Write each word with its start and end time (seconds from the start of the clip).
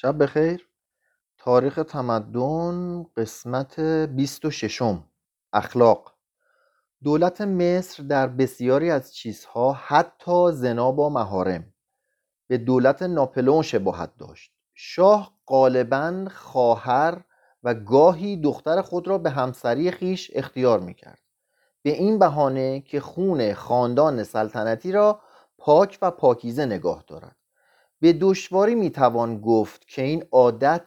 شب 0.00 0.22
بخیر. 0.22 0.68
تاریخ 1.38 1.74
تمدن 1.74 3.06
قسمت 3.16 3.80
26 3.80 4.82
اخلاق. 5.52 6.14
دولت 7.04 7.40
مصر 7.40 8.02
در 8.02 8.26
بسیاری 8.26 8.90
از 8.90 9.14
چیزها 9.14 9.72
حتی 9.72 10.52
زنا 10.52 10.92
با 10.92 11.08
محارم. 11.08 11.74
به 12.48 12.58
دولت 12.58 13.02
ناپلئون 13.02 13.62
شباهت 13.62 14.16
داشت. 14.18 14.52
شاه 14.74 15.38
غالبا 15.46 16.28
خواهر 16.34 17.24
و 17.62 17.74
گاهی 17.74 18.36
دختر 18.40 18.82
خود 18.82 19.08
را 19.08 19.18
به 19.18 19.30
همسری 19.30 19.90
خیش 19.90 20.30
اختیار 20.34 20.80
می‌کرد. 20.80 21.22
به 21.82 21.90
این 21.90 22.18
بهانه 22.18 22.80
که 22.80 23.00
خون 23.00 23.54
خاندان 23.54 24.24
سلطنتی 24.24 24.92
را 24.92 25.20
پاک 25.58 25.98
و 26.02 26.10
پاکیزه 26.10 26.66
نگاه 26.66 27.04
دارد. 27.06 27.37
به 28.00 28.12
دشواری 28.12 28.74
می‌توان 28.74 29.40
گفت 29.40 29.88
که 29.88 30.02
این 30.02 30.24
عادت 30.32 30.86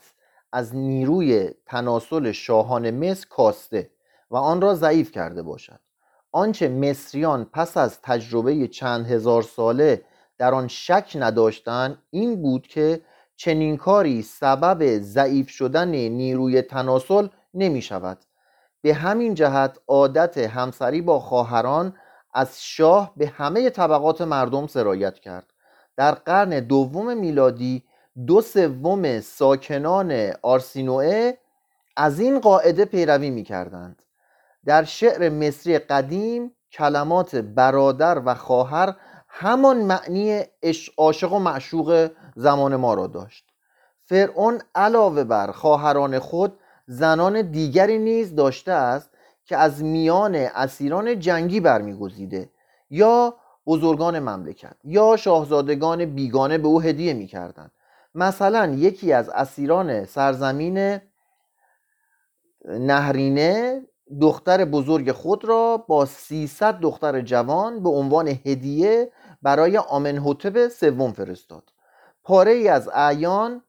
از 0.52 0.76
نیروی 0.76 1.50
تناسل 1.66 2.32
شاهان 2.32 2.92
مصر 2.92 3.28
کاسته 3.30 3.90
و 4.32 4.36
آن 4.36 4.62
را 4.62 4.76
ضعیف 4.76 5.12
کرده 5.12 5.42
باشد. 5.42 5.80
آنچه 6.32 6.70
مصریان 6.70 7.46
پس 7.46 7.78
از 7.78 8.02
تجربه 8.02 8.68
چند 8.68 9.08
هزار 9.08 9.42
ساله 9.42 10.02
در 10.38 10.54
آن 10.54 10.68
شک 10.68 11.12
نداشتند 11.16 11.98
این 12.10 12.42
بود 12.42 12.68
که 12.68 13.02
چنین 13.36 13.78
کاری 13.78 14.22
سبب 14.22 15.00
ضعیف 15.00 15.50
شدن 15.50 15.88
نیروی 15.88 16.62
تناسل 16.62 17.28
نمی 17.54 17.82
شود. 17.82 18.18
به 18.82 18.94
همین 18.94 19.34
جهت 19.34 19.80
عادت 19.88 20.38
همسری 20.38 21.02
با 21.02 21.20
خواهران 21.20 21.96
از 22.34 22.64
شاه 22.64 23.14
به 23.18 23.28
همه 23.28 23.70
طبقات 23.70 24.22
مردم 24.22 24.68
سرایت 24.68 25.20
کرد. 25.20 25.51
در 26.02 26.12
قرن 26.12 26.60
دوم 26.60 27.18
میلادی 27.18 27.84
دو 28.28 28.42
سوم 28.42 29.20
ساکنان 29.20 30.32
آرسینوئه 30.42 31.38
از 31.98 32.20
این 32.20 32.40
قاعده 32.40 32.86
پیروی 32.86 33.30
می 33.30 33.44
کردند 33.44 34.02
در 34.66 34.84
شعر 34.84 35.30
مصری 35.30 35.80
قدیم 35.80 36.52
کلمات 36.72 37.36
برادر 37.36 38.22
و 38.26 38.36
خواهر 38.36 38.96
همان 39.28 39.78
معنی 39.78 40.44
عاشق 40.98 41.34
و 41.34 41.40
معشوق 41.40 42.10
زمان 42.36 42.76
ما 42.76 42.94
را 42.94 43.08
داشت. 43.08 43.46
فرعون 44.06 44.62
علاوه 44.76 45.24
بر 45.24 45.52
خواهران 45.52 46.20
خود 46.20 46.60
زنان 46.88 47.42
دیگری 47.42 47.98
نیز 47.98 48.36
داشته 48.36 48.72
است 48.72 49.10
که 49.46 49.58
از 49.58 49.84
میان 49.84 50.36
اسیران 50.36 51.20
جنگی 51.20 51.60
برمیگزیده 51.60 52.50
یا 52.90 53.36
بزرگان 53.66 54.20
مملکت 54.20 54.76
یا 54.84 55.18
شاهزادگان 55.18 56.06
بیگانه 56.06 56.58
به 56.58 56.68
او 56.68 56.82
هدیه 56.82 57.14
می‌کردند. 57.14 57.72
مثلا 58.16 58.74
یکی 58.74 59.14
از 59.14 59.30
اسیران 59.30 60.06
سرزمین 60.06 61.00
نهرینه 62.66 63.82
دختر 64.22 64.66
بزرگ 64.66 65.12
خود 65.12 65.46
را 65.46 65.78
با 65.78 66.06
300 66.06 66.80
دختر 66.80 67.22
جوان 67.22 67.84
به 67.84 67.90
عنوان 67.90 68.28
هدیه 68.28 69.12
برای 69.42 69.78
آمنهوتب 69.78 70.68
سوم 70.68 71.12
فرستاد. 71.12 71.64
پاره 72.24 72.52
ای 72.52 72.68
از 72.68 72.90
اعیان 72.94 73.64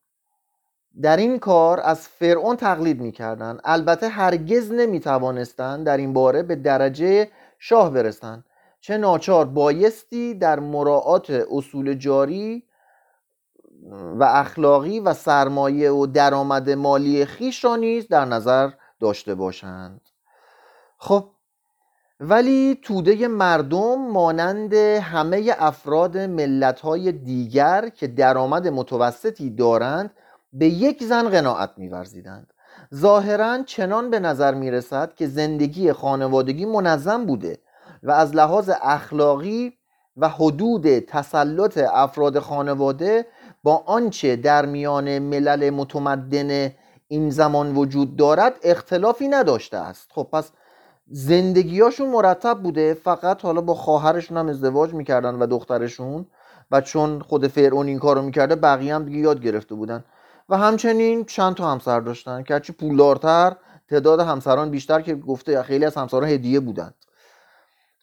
در 1.03 1.17
این 1.17 1.39
کار 1.39 1.81
از 1.81 2.09
فرعون 2.09 2.57
تقلید 2.57 3.01
می‌کردند. 3.01 3.61
البته 3.65 4.09
هرگز 4.09 4.73
نمی‌توانستند 4.73 5.87
در 5.87 5.97
این 5.97 6.13
باره 6.13 6.43
به 6.43 6.57
درجه 6.57 7.29
شاه 7.59 7.91
برسند. 7.91 8.45
چه 8.83 8.97
ناچار 8.99 9.45
بایستی 9.45 10.35
در 10.35 10.61
مراعات 10.61 11.31
اصول 11.31 11.95
جاری 11.95 12.65
و 13.91 14.25
اخلاقی 14.25 15.01
و 15.01 15.15
سرمایه 15.15 15.91
و 15.91 16.07
درآمد 16.07 16.71
مالی 16.71 17.25
خیش 17.25 17.65
را 17.65 17.77
نیز 17.77 18.09
در 18.09 18.25
نظر 18.25 18.71
داشته 19.01 19.35
باشند. 19.35 20.01
خب 20.99 21.29
ولی 22.21 22.79
توده 22.83 23.29
مردم 23.29 23.99
مانند 23.99 24.75
همه 24.75 25.55
افراد 25.59 26.19
ملتهای 26.19 27.13
دیگر 27.13 27.89
که 27.89 28.07
درآمد 28.07 28.69
متوسطی 28.69 29.51
دارند 29.51 30.11
به 30.53 30.67
یک 30.67 31.05
زن 31.05 31.29
قناعت 31.29 31.71
میورزیدند. 31.77 32.53
ظاهرا 32.95 33.63
چنان 33.63 34.11
به 34.11 34.21
نظر 34.21 34.55
می 34.55 34.71
رسد 34.71 35.15
که 35.15 35.27
زندگی 35.27 35.93
خانوادگی 35.93 36.65
منظم 36.65 37.27
بوده 37.27 37.59
و 38.03 38.11
از 38.11 38.35
لحاظ 38.35 38.71
اخلاقی 38.83 39.73
و 40.17 40.29
حدود 40.29 40.99
تسلط 40.99 41.79
افراد 41.93 42.39
خانواده 42.39 43.27
با 43.63 43.83
آنچه 43.87 44.37
در 44.37 44.67
میان 44.67 45.19
ملل 45.19 45.71
متمدن 45.71 46.73
این 47.09 47.31
زمان 47.31 47.77
وجود 47.77 48.17
دارد 48.17 48.55
اختلافی 48.63 49.29
نداشته 49.29 49.77
است. 49.77 50.11
خب 50.15 50.29
پس 50.33 50.51
زندگیاشون 51.07 52.09
مرتب 52.09 52.59
بوده 52.63 52.95
فقط 52.95 53.43
حالا 53.43 53.61
با 53.61 53.75
خواهرشون 53.75 54.37
هم 54.37 54.49
ازدواج 54.49 54.95
می‌کردن 54.95 55.35
و 55.35 55.47
دخترشون 55.47 56.27
و 56.71 56.81
چون 56.81 57.21
خود 57.21 57.47
فرعون 57.47 57.87
این 57.87 57.99
کارو 57.99 58.23
می‌کرده 58.23 58.55
بقیه 58.55 58.95
هم 58.95 59.05
دیگه 59.05 59.19
یاد 59.19 59.43
گرفته 59.43 59.75
بودن. 59.75 60.05
و 60.49 60.57
همچنین 60.57 61.25
چند 61.25 61.55
تا 61.55 61.71
همسر 61.71 62.01
داشتن 62.01 62.43
که 62.43 62.55
هرچی 62.55 62.73
پولدارتر 62.73 63.57
تعداد 63.91 64.21
همسران 64.21 64.71
بیشتر 64.71 65.01
که 65.01 65.15
گفته 65.15 65.63
خیلی 65.63 65.85
از 65.85 65.95
همسران 65.95 66.25
هدیه 66.25 66.61
بودند. 66.61 66.95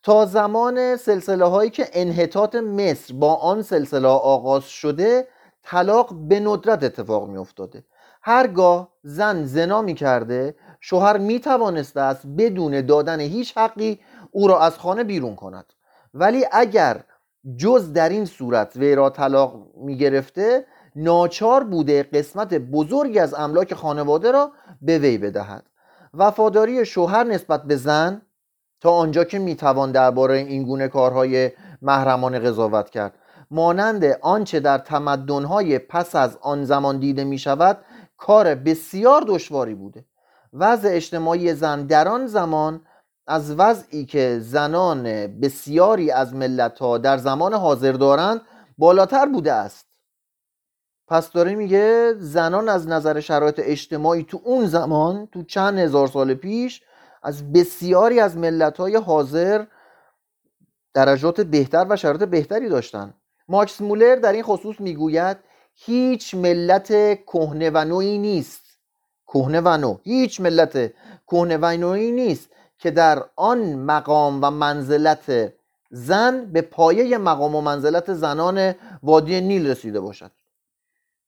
تا 0.04 0.26
زمان 0.26 0.96
سلسله 0.96 1.46
هایی 1.46 1.70
که 1.70 1.90
انحطاط 1.94 2.56
مصر 2.56 3.14
با 3.14 3.36
آن 3.36 3.62
سلسله 3.62 4.08
آغاز 4.08 4.64
شده 4.64 5.28
طلاق 5.64 6.14
به 6.14 6.40
ندرت 6.40 6.84
اتفاق 6.84 7.30
می 7.30 7.38
افتاده 7.38 7.84
هرگاه 8.22 8.90
زن 9.04 9.46
زنا 9.46 9.82
می 9.82 9.94
کرده 9.94 10.56
شوهر 10.82 11.18
می 11.18 11.40
توانسته 11.40 12.02
است 12.02 12.28
بدون 12.38 12.86
دادن 12.86 13.20
هیچ 13.20 13.58
حقی 13.58 14.00
او 14.32 14.48
را 14.48 14.60
از 14.62 14.78
خانه 14.78 15.04
بیرون 15.04 15.36
کند. 15.36 15.74
ولی 16.14 16.46
اگر 16.52 17.04
جز 17.58 17.94
در 17.94 18.10
این 18.10 18.26
صورت 18.26 18.76
وی 18.76 18.96
را 18.96 19.10
طلاق 19.10 19.56
می 19.76 19.98
گرفته 19.98 20.66
ناچار 20.96 21.64
بوده 21.64 22.04
قسمت 22.04 22.54
بزرگی 22.54 23.20
از 23.20 23.34
املاک 23.34 23.74
خانواده 23.74 24.32
را 24.32 24.52
به 24.82 25.00
وی 25.00 25.18
بدهد. 25.18 25.64
وفاداری 26.14 26.86
شوهر 26.86 27.24
نسبت 27.24 27.64
به 27.64 27.76
زن 27.76 28.22
تا 28.82 28.92
آنجا 28.92 29.24
که 29.24 29.40
می‌توان 29.40 29.92
درباره 29.92 30.38
این 30.38 30.64
گونه 30.64 30.88
کارهای 30.88 31.52
محرمانه 31.82 32.40
قضاوت 32.40 32.90
کرد. 32.90 33.14
مانند 33.52 34.04
آنچه 34.22 34.60
در 34.60 34.78
تمدنهای 34.78 35.80
پس 35.80 36.16
از 36.16 36.38
آن 36.42 36.66
زمان 36.66 37.00
دیده 37.00 37.24
می 37.24 37.38
شود 37.38 37.78
کار 38.18 38.56
بسیار 38.56 39.24
دشواری 39.28 39.76
بوده. 39.76 40.06
وضع 40.54 40.90
اجتماعی 40.92 41.54
زن 41.54 41.86
در 41.86 42.08
آن 42.08 42.28
زمان 42.28 42.82
از 43.28 43.56
وضعی 43.60 44.06
که 44.06 44.40
زنان 44.42 45.04
بسیاری 45.28 46.12
از 46.12 46.34
ملتها 46.34 46.98
در 46.98 47.18
زمان 47.18 47.54
حاضر 47.54 47.92
دارند 47.92 48.42
بالاتر 48.78 49.26
بوده 49.26 49.54
است. 49.54 49.86
پس 51.08 51.32
داره 51.32 51.56
میگه 51.56 52.14
زنان 52.18 52.70
از 52.70 52.88
نظر 52.88 53.20
شرایط 53.20 53.62
اجتماعی 53.64 54.24
تو 54.24 54.42
اون 54.44 54.66
زمان 54.66 55.28
تو 55.32 55.44
چند 55.44 55.80
هزار 55.80 56.08
سال 56.08 56.34
پیش 56.34 56.82
از 57.24 57.54
بسیاری 57.54 58.20
از 58.20 58.38
ملتهای 58.38 58.96
حاضر 58.96 59.66
درجات 60.94 61.42
بهتر 61.42 61.86
و 61.90 61.96
شرایط 61.96 62.24
بهتری 62.24 62.70
داشتن. 62.70 63.14
ماکس 63.48 63.82
مولر 63.82 64.16
در 64.16 64.34
این 64.34 64.44
خصوص 64.44 64.80
می‌گوید 64.80 65.38
هیچ 65.76 66.36
ملت 66.36 66.88
کهنه 67.26 67.70
و 67.70 67.86
نوعی 67.86 68.18
نیست. 68.18 68.62
کهنه 69.28 69.62
و 69.62 69.78
نو 69.78 69.98
هیچ 70.04 70.42
ملت 70.42 70.94
کهنه 71.28 71.58
و 71.58 71.66
نوعی 71.66 72.12
نیست 72.12 72.50
که 72.78 72.92
در 72.92 73.24
آن 73.36 73.76
مقام 73.76 74.44
و 74.44 74.50
منزلت 74.50 75.54
زن 75.92 76.46
به 76.46 76.62
پایه 76.62 77.18
مقام 77.18 77.56
و 77.56 77.62
منزلت 77.62 78.14
زنان 78.14 78.76
وادی 79.04 79.42
نیل 79.42 79.68
رسیده 79.68 80.00
باشد. 80.00 80.32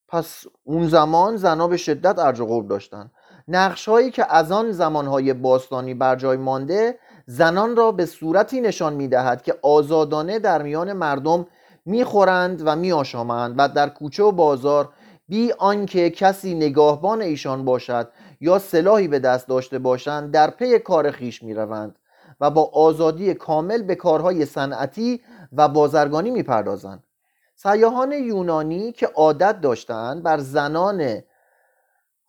پس 0.07 0.43
اون 0.63 0.87
زمان 0.87 1.35
زنها 1.35 1.67
به 1.67 1.77
شدت 1.77 2.19
ارج 2.19 2.39
و 2.39 2.45
قرب 2.45 2.67
داشتن. 2.67 3.11
نقش 3.47 3.89
هایی 3.89 4.11
که 4.11 4.33
از 4.33 4.51
آن 4.51 4.71
زمانهای 4.71 5.33
باستانی 5.33 5.93
بر 5.93 6.15
جای 6.15 6.37
مانده 6.37 6.99
زنان 7.25 7.75
را 7.75 7.91
به 7.91 8.05
صورتی 8.05 8.61
نشان 8.61 8.93
می‌دهد 8.93 9.41
که 9.41 9.55
آزادانه 9.61 10.39
در 10.39 10.61
میان 10.61 10.93
مردم 10.93 11.47
می‌خورند 11.85 12.61
و 12.65 12.75
میآشامند 12.75 13.55
و 13.57 13.69
در 13.69 13.89
کوچه 13.89 14.23
و 14.23 14.31
بازار 14.31 14.89
بی 15.27 15.51
آنکه 15.51 16.09
کسی 16.09 16.53
نگاهبان 16.53 17.21
ایشان 17.21 17.65
باشد 17.65 18.09
یا 18.41 18.59
سلاحی 18.59 19.07
به 19.07 19.19
دست 19.19 19.47
داشته 19.47 19.79
باشند 19.79 20.31
در 20.31 20.49
پی 20.49 20.79
کار 20.79 21.11
خیش 21.11 21.43
می‌روند 21.43 21.95
و 22.39 22.49
با 22.49 22.71
آزادی 22.73 23.33
کامل 23.33 23.81
به 23.81 23.95
کارهای 23.95 24.45
صنعتی 24.45 25.21
و 25.53 25.67
بازرگانی 25.67 26.31
می‌پردازند. 26.31 27.03
سیاهان 27.55 28.11
یونانی 28.11 28.91
که 28.91 29.07
عادت 29.07 29.61
داشتند 29.61 30.23
بر 30.23 30.37
زنان 30.37 31.21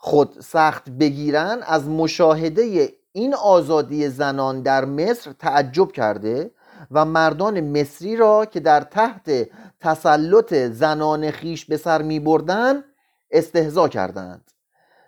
خود 0.05 0.41
سخت 0.41 0.91
بگیرن 0.91 1.59
از 1.67 1.89
مشاهده 1.89 2.93
این 3.13 3.35
آزادی 3.35 4.09
زنان 4.09 4.63
در 4.63 4.85
مصر 4.85 5.33
تعجب 5.33 5.93
کرده 5.93 6.51
و 6.91 7.05
مردان 7.05 7.61
مصری 7.61 8.17
را 8.17 8.45
که 8.45 8.61
در 8.61 8.81
تحت 8.81 9.49
تسلط 9.81 10.55
زنان 10.55 11.31
خیش 11.31 11.65
به 11.65 11.77
سر 11.77 12.03
می 12.03 12.21
بردن 12.21 12.85
استهزا 13.31 13.89
کردند. 13.89 14.51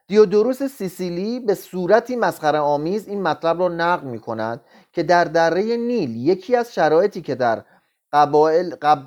دیودوروس 0.07 0.63
سیسیلی 0.63 1.41
به 1.41 1.55
صورتی 1.55 2.17
مسخره 2.17 2.59
آمیز 2.59 3.09
این 3.09 3.23
مطلب 3.23 3.61
را 3.61 3.69
نقل 3.69 4.07
می 4.07 4.19
کند 4.19 4.61
که 4.93 5.03
در 5.03 5.25
دره 5.25 5.77
نیل 5.77 6.17
یکی 6.17 6.57
از 6.57 6.75
شرایطی 6.75 7.23
که 7.23 7.35
در 7.35 7.65
قبایل 8.13 8.75
قب... 8.75 9.03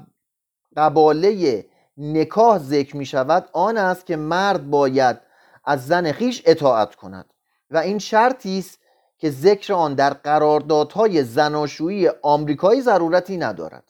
قباله 0.77 1.65
نکاح 1.97 2.57
ذکر 2.57 2.97
می 2.97 3.05
شود 3.05 3.49
آن 3.53 3.77
است 3.77 4.05
که 4.05 4.15
مرد 4.15 4.69
باید 4.69 5.26
از 5.67 5.87
زن 5.87 6.11
خیش 6.11 6.43
اطاعت 6.45 6.95
کند. 6.95 7.33
و 7.71 7.77
این 7.77 7.99
شرطی 7.99 8.59
است 8.59 8.79
که 9.17 9.31
ذکر 9.31 9.73
آن 9.73 9.93
در 9.93 10.13
قراردادهای 10.13 11.23
زناشویی 11.23 12.09
آمریکایی 12.21 12.81
ضرورتی 12.81 13.37
ندارد. 13.37 13.83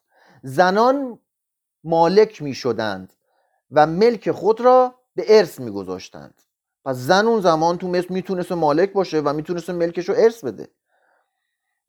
زنان 0.43 1.19
مالک 1.83 2.41
می 2.41 2.53
شدند 2.53 3.13
و 3.71 3.87
ملک 3.87 4.31
خود 4.31 4.61
را 4.61 4.95
به 5.15 5.37
ارث 5.37 5.59
می 5.59 5.71
گذاشتند 5.71 6.41
پس 6.85 6.95
زن 6.95 7.27
اون 7.27 7.41
زمان 7.41 7.77
تو 7.77 7.87
مصر 7.87 8.07
می‌تونست 8.09 8.51
مالک 8.51 8.93
باشه 8.93 9.19
و 9.19 9.33
می‌تونست 9.33 9.69
ملکش 9.69 10.09
رو 10.09 10.15
ارث 10.17 10.43
بده. 10.43 10.69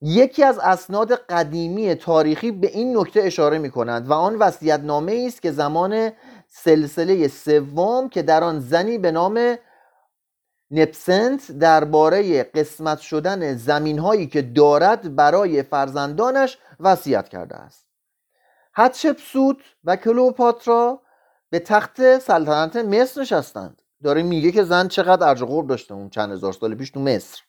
یکی 0.00 0.44
از 0.44 0.58
اسناد 0.58 1.12
قدیمی 1.12 1.94
تاریخی 1.94 2.50
به 2.50 2.66
این 2.66 2.98
نکته 2.98 3.20
اشاره 3.20 3.58
می 3.58 3.70
کند 3.70 4.10
و 4.10 4.12
آن 4.12 4.36
وصیت 4.36 4.80
نامه 4.80 5.24
است 5.26 5.42
که 5.42 5.52
زمان 5.52 6.12
سلسله 6.48 7.28
سوم 7.28 8.08
که 8.08 8.22
در 8.22 8.44
آن 8.44 8.60
زنی 8.60 8.98
به 8.98 9.10
نام 9.10 9.56
نپسنت 10.70 11.52
درباره 11.52 12.42
قسمت 12.42 12.98
شدن 12.98 13.56
زمین 13.56 13.98
هایی 13.98 14.26
که 14.26 14.42
دارد 14.42 15.16
برای 15.16 15.62
فرزندانش 15.62 16.58
وصیت 16.80 17.28
کرده 17.28 17.56
است. 17.56 17.86
حتشپسوت 18.72 19.56
و 19.84 19.96
کلوپاترا 19.96 21.00
به 21.50 21.58
تخت 21.58 22.18
سلطنت 22.18 22.76
مصر 22.76 23.20
نشستند. 23.20 23.82
داره 24.02 24.22
میگه 24.22 24.52
که 24.52 24.64
زن 24.64 24.88
چقدر 24.88 25.28
ارج 25.28 25.66
داشته 25.68 25.94
اون 25.94 26.10
چند 26.10 26.32
هزار 26.32 26.52
سال 26.52 26.74
پیش 26.74 26.90
تو 26.90 27.00
مصر. 27.00 27.42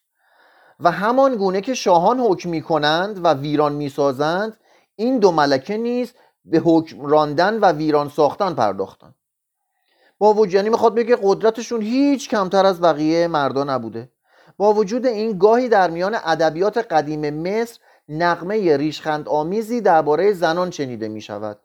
و 0.80 0.92
همان 0.92 1.36
گونه 1.36 1.62
که 1.62 1.74
شاهان 1.74 2.19
حکم 2.19 2.50
می 2.50 2.62
کنند 2.62 3.25
و 3.25 3.33
ویران 3.33 3.74
می‌سازند 3.74 4.57
این 4.95 5.19
دو 5.19 5.31
ملکه 5.31 5.77
نیز 5.77 6.13
به 6.45 6.62
حکم 6.65 7.06
راندن 7.06 7.60
و 7.60 7.72
ویران 7.72 8.10
ساختن 8.10 8.54
پرداختند. 8.54 9.15
با 10.19 10.33
وجود 10.33 10.54
یعنی 10.54 10.69
می‌خواد 10.69 10.95
بگه 10.95 11.18
قدرتشون 11.21 11.81
هیچ 11.81 12.30
کمتر 12.30 12.66
از 12.66 12.81
بقیه 12.81 13.27
مردا 13.27 13.63
نبوده. 13.63 14.10
با 14.57 14.74
وجود 14.74 15.06
این 15.06 15.38
گاهی 15.38 15.69
در 15.69 15.89
میان 15.89 16.18
ادبیات 16.25 16.77
قدیم 16.77 17.30
مصر 17.30 17.80
نقمه 18.10 18.77
ریشخند 18.77 19.30
آمیزی 19.30 19.81
درباره 19.81 20.33
زنان 20.33 20.71
شنیده 20.71 21.07
می 21.07 21.21
شود 21.21 21.60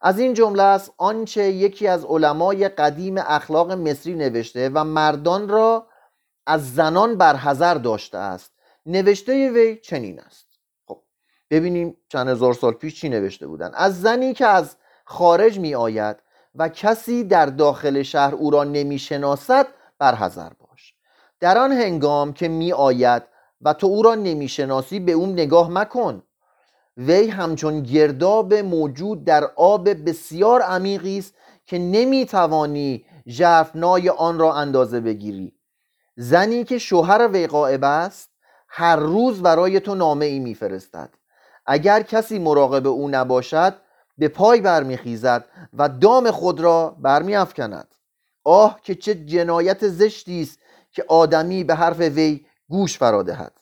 از 0.00 0.18
این 0.18 0.34
جمله 0.34 0.62
است 0.62 0.92
آنچه 0.96 1.42
یکی 1.42 1.86
از 1.86 2.04
علمای 2.04 2.68
قدیم 2.68 3.14
اخلاق 3.18 3.72
مصری 3.72 4.14
نوشته 4.14 4.70
و 4.74 4.84
مردان 4.84 5.48
را 5.48 5.86
از 6.46 6.74
زنان 6.74 7.16
برحضر 7.16 7.74
داشته 7.74 8.18
است. 8.18 8.52
نوشته 8.86 9.50
وی 9.50 9.76
چنین 9.76 10.20
است. 10.20 10.46
خب 10.86 11.02
ببینیم 11.50 11.96
چند 12.08 12.28
هزار 12.28 12.54
سال 12.54 12.72
پیش 12.72 13.00
چی 13.00 13.08
نوشته 13.08 13.46
بودن. 13.46 13.70
از 13.74 14.00
زنی 14.00 14.34
که 14.34 14.46
از 14.46 14.76
خارج 15.04 15.58
می 15.58 15.74
آید 15.74 16.16
و 16.58 16.68
کسی 16.68 17.24
در 17.24 17.46
داخل 17.46 18.02
شهر 18.02 18.34
او 18.34 18.50
را 18.50 18.64
نمی 18.64 18.98
شناسد 18.98 19.66
برحضر 19.98 20.48
باش. 20.48 20.94
در 21.40 21.58
آن 21.58 21.72
هنگام 21.72 22.32
که 22.32 22.48
می 22.48 22.72
آید 22.72 23.22
و 23.62 23.72
تو 23.72 23.86
او 23.86 24.02
را 24.02 24.14
نمی 24.14 24.48
شناسی 24.48 25.00
به 25.00 25.12
اون 25.12 25.32
نگاه 25.32 25.70
مکن. 25.70 26.22
وی 26.96 27.28
همچون 27.28 27.82
گرداب 27.82 28.54
موجود 28.54 29.24
در 29.24 29.44
آب 29.56 29.88
بسیار 30.08 30.62
عمیقی 30.62 31.18
است 31.18 31.34
که 31.66 31.78
نمی 31.78 32.26
توانی 32.26 33.04
ژرفنای 33.28 34.08
آن 34.08 34.38
را 34.38 34.54
اندازه 34.54 35.00
بگیری. 35.00 35.52
زنی 36.16 36.64
که 36.64 36.78
شوهر 36.78 37.28
وی 37.28 37.46
قائب 37.46 37.84
است 37.84 38.30
هر 38.68 38.96
روز 38.96 39.42
برای 39.42 39.80
تو 39.80 39.94
نامه 39.94 40.26
ای 40.26 40.38
میفرستد. 40.38 41.10
اگر 41.66 42.02
کسی 42.02 42.38
مراقب 42.38 42.86
او 42.86 43.08
نباشد 43.08 43.74
به 44.18 44.28
پای 44.28 44.60
برمیخیزد 44.60 45.44
و 45.72 45.88
دام 45.88 46.30
خود 46.30 46.60
را 46.60 46.96
برمیافکند. 47.00 47.94
آه 48.44 48.80
که 48.82 48.94
چه 48.94 49.14
جنایت 49.14 49.88
زشتی 49.88 50.42
است 50.42 50.58
که 50.92 51.04
آدمی 51.08 51.64
به 51.64 51.74
حرف 51.74 51.98
وی 52.00 52.46
گوش 52.68 52.98
فرادهد 52.98 53.60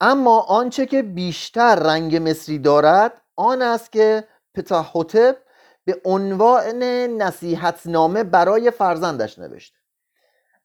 اما 0.00 0.40
آنچه 0.40 0.86
که 0.86 1.02
بیشتر 1.02 1.74
رنگ 1.74 2.28
مصری 2.28 2.58
دارد 2.58 3.22
آن 3.36 3.62
است 3.62 3.92
که 3.92 4.28
پتاحوتب 4.54 5.36
به 5.84 6.00
عنوان 6.04 6.82
نصیحتنامه 7.22 8.24
برای 8.24 8.70
فرزندش 8.70 9.38
نوشته 9.38 9.78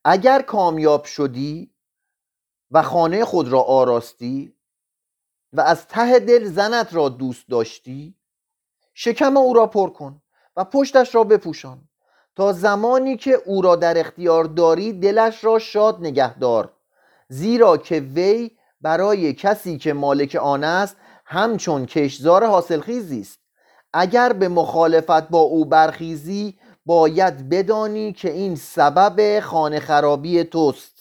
اگر 0.04 0.42
کامیاب 0.42 1.04
شدی 1.04 1.74
و 2.70 2.82
خانه 2.82 3.24
خود 3.24 3.48
را 3.48 3.60
آراستی 3.60 4.56
و 5.52 5.60
از 5.60 5.86
ته 5.86 6.18
دل 6.18 6.44
زنت 6.44 6.94
را 6.94 7.08
دوست 7.08 7.48
داشتی 7.48 8.16
شکم 8.94 9.36
او 9.36 9.54
را 9.54 9.66
پر 9.66 9.90
کن 9.90 10.22
و 10.56 10.64
پشتش 10.64 11.14
را 11.14 11.24
بپوشان 11.24 11.88
تا 12.36 12.52
زمانی 12.52 13.16
که 13.16 13.38
او 13.46 13.62
را 13.62 13.76
در 13.76 13.98
اختیار 13.98 14.44
داری 14.44 14.92
دلش 14.92 15.44
را 15.44 15.58
شاد 15.58 16.00
نگهدار 16.00 16.70
زیرا 17.28 17.76
که 17.76 18.00
وی 18.00 18.50
برای 18.80 19.32
کسی 19.32 19.78
که 19.78 19.92
مالک 19.92 20.34
آن 20.34 20.64
است 20.64 20.96
همچون 21.26 21.86
کشزار 21.86 22.46
حاصلخیزی 22.46 23.20
است. 23.20 23.38
اگر 23.92 24.32
به 24.32 24.48
مخالفت 24.48 25.28
با 25.28 25.38
او 25.38 25.64
برخیزی 25.64 26.58
باید 26.86 27.48
بدانی 27.48 28.12
که 28.12 28.30
این 28.30 28.56
سبب 28.56 29.40
خانه 29.40 29.80
خرابی 29.80 30.44
توست. 30.44 30.94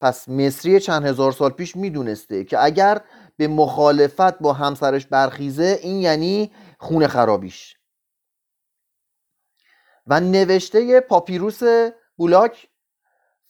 پس 0.00 0.28
مصری 0.28 0.80
چند 0.80 1.06
هزار 1.06 1.32
سال 1.32 1.50
پیش 1.50 1.76
می‌دونسته 1.76 2.44
که 2.44 2.64
اگر 2.64 3.00
به 3.36 3.48
مخالفت 3.48 4.38
با 4.38 4.52
همسرش 4.52 5.06
برخیزه 5.06 5.78
این 5.82 6.00
یعنی 6.00 6.50
خونه 6.80 7.08
خرابیش. 7.08 7.76
و 10.06 10.20
نوشته 10.20 11.00
پاپیروس 11.00 11.60
بولاک 12.16 12.68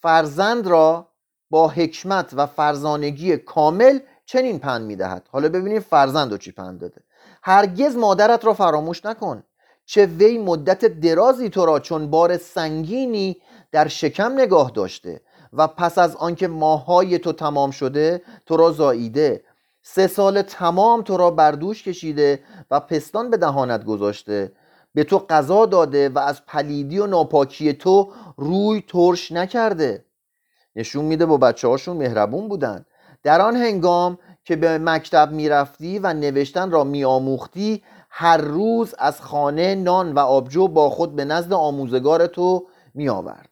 فرزند 0.03 0.67
را 0.67 1.13
با 1.51 1.69
حکمت 1.69 2.31
و 2.33 2.47
فرزانگی 2.47 3.37
کامل 3.37 3.99
چنین 4.27 4.59
پند 4.59 4.87
می‌دهد. 4.87 5.29
حالا 5.33 5.49
ببینید 5.49 5.83
فرزند 5.83 6.33
رو 6.33 6.39
چی 6.39 6.53
پند 6.53 6.81
داده. 6.81 7.05
هرگز 7.43 7.97
مادرت 7.97 8.45
را 8.45 8.55
فراموش 8.55 9.05
نکن. 9.05 9.45
چه 9.85 10.07
وی 10.07 10.39
مدت 10.39 10.85
درازی 10.85 11.49
تو 11.51 11.67
را 11.67 11.81
چون 11.81 12.11
بار 12.11 12.37
سنگینی 12.37 13.43
در 13.73 13.89
شکم 13.89 14.33
نگاه 14.33 14.71
داشته 14.71 15.21
و 15.53 15.69
پس 15.69 15.99
از 15.99 16.17
آنکه 16.17 16.49
ماهای 16.49 17.19
تو 17.19 17.33
تمام 17.33 17.71
شده 17.71 18.23
تو 18.47 18.57
را 18.57 18.73
زاییده 18.73 19.45
سه 19.83 20.07
سال 20.07 20.43
تمام 20.43 21.03
تو 21.03 21.17
را 21.17 21.31
بر 21.31 21.53
دوش 21.53 21.83
کشیده 21.83 22.43
و 22.71 22.81
پستان 22.81 23.31
به 23.31 23.37
دهانت 23.37 23.85
گذاشته. 23.85 24.53
به 24.95 25.05
تو 25.05 25.27
قضا 25.31 25.67
داده 25.67 26.09
و 26.09 26.19
از 26.19 26.47
پلیدی 26.47 26.99
و 26.99 27.07
ناپاکی 27.07 27.73
تو 27.73 28.13
روی 28.37 28.85
ترش 28.89 29.33
نکرده. 29.33 30.05
نشون 30.77 31.05
میده 31.05 31.27
با 31.27 31.37
بچه 31.37 31.69
هاشون 31.69 31.97
مهربون 31.97 32.49
بودن. 32.49 32.85
در 33.23 33.41
آن 33.41 33.57
هنگام 33.57 34.19
که 34.45 34.57
به 34.57 34.79
مکتب 34.79 35.33
می‌رفتی 35.33 35.99
و 35.99 36.13
نوشتن 36.13 36.71
را 36.71 36.85
میآموختی 36.85 37.83
هر 38.11 38.37
روز 38.37 38.95
از 38.99 39.21
خانه 39.21 39.75
نان 39.75 40.13
و 40.13 40.19
آبجو 40.19 40.69
با 40.69 40.91
خود 40.91 41.17
به 41.17 41.25
نزد 41.25 41.53
آموزگار 41.53 42.27
تو 42.27 42.67
میآورد. 42.95 43.49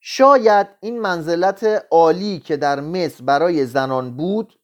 شاید 0.00 0.66
این 0.80 1.00
منزلت 1.00 1.86
عالی 1.90 2.40
که 2.40 2.56
در 2.56 2.80
مصر 2.80 3.24
برای 3.24 3.66
زنان 3.66 4.16
بود 4.16 4.57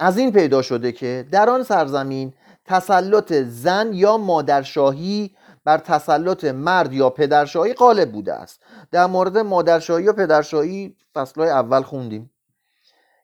از 0.00 0.18
این 0.18 0.32
پیدا 0.32 0.62
شده 0.62 0.92
که 0.92 1.26
در 1.32 1.50
آن 1.50 1.62
سرزمین 1.62 2.34
تسلط 2.64 3.32
زن 3.32 3.92
یا 3.92 4.16
مادرشاهی 4.16 5.36
بر 5.64 5.78
تسلط 5.78 6.44
مرد 6.44 6.92
یا 6.92 7.10
پدرشاهی 7.10 7.72
غالب 7.72 8.12
بوده 8.12 8.32
است. 8.32 8.60
در 8.90 9.06
مورد 9.06 9.38
مادرشاهی 9.38 10.08
و 10.08 10.12
پدرشاهی 10.12 10.96
فصلهای 11.14 11.50
اول 11.50 11.82
خوندیم. 11.82 12.30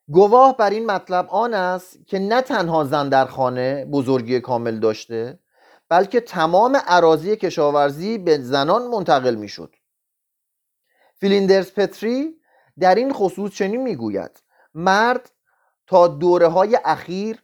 گواه 0.09 0.57
بر 0.57 0.71
این 0.71 0.87
مطلب 0.87 1.27
آن 1.31 1.55
است 1.55 1.99
که 2.07 2.19
نه 2.19 2.43
تنها 2.43 2.85
زن 2.85 3.09
در 3.09 3.27
خانه 3.27 3.85
بزرگی 3.85 4.41
کامل 4.41 4.79
داشته 4.79 5.39
بلکه 5.89 6.21
تمام 6.21 6.77
عراضی 6.87 7.37
کشاورزی 7.37 8.19
به 8.19 8.39
زنان 8.39 8.87
منتقل 8.87 9.35
می‌شد. 9.35 9.75
فیلیندرز 11.21 11.73
پتری 11.73 12.37
در 12.79 12.95
این 12.95 13.13
خصوص 13.13 13.53
چنین 13.53 13.83
می‌گوید 13.83 14.43
مرد 14.75 15.31
تا 15.91 16.09
دوره 16.09 16.49
های 16.49 16.79
اخیر 16.85 17.43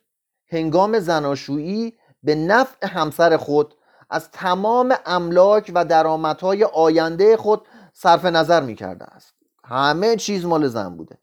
هنگام 0.49 0.99
زناشویی 0.99 1.95
به 2.23 2.35
نفع 2.35 2.87
همسر 2.87 3.37
خود 3.37 3.75
از 4.11 4.31
تمام 4.31 4.95
املاک 5.07 5.73
و 5.75 5.85
درآمدهای 5.85 6.65
آینده 6.65 7.37
خود 7.37 7.63
صرف 7.93 8.25
نظر 8.25 8.63
می 8.63 8.75
کرده 8.75 9.05
است. 9.05 9.35
همه 9.65 10.17
چیز 10.17 10.45
مال 10.45 10.69
زن 10.69 10.97
بوده. 10.97 11.19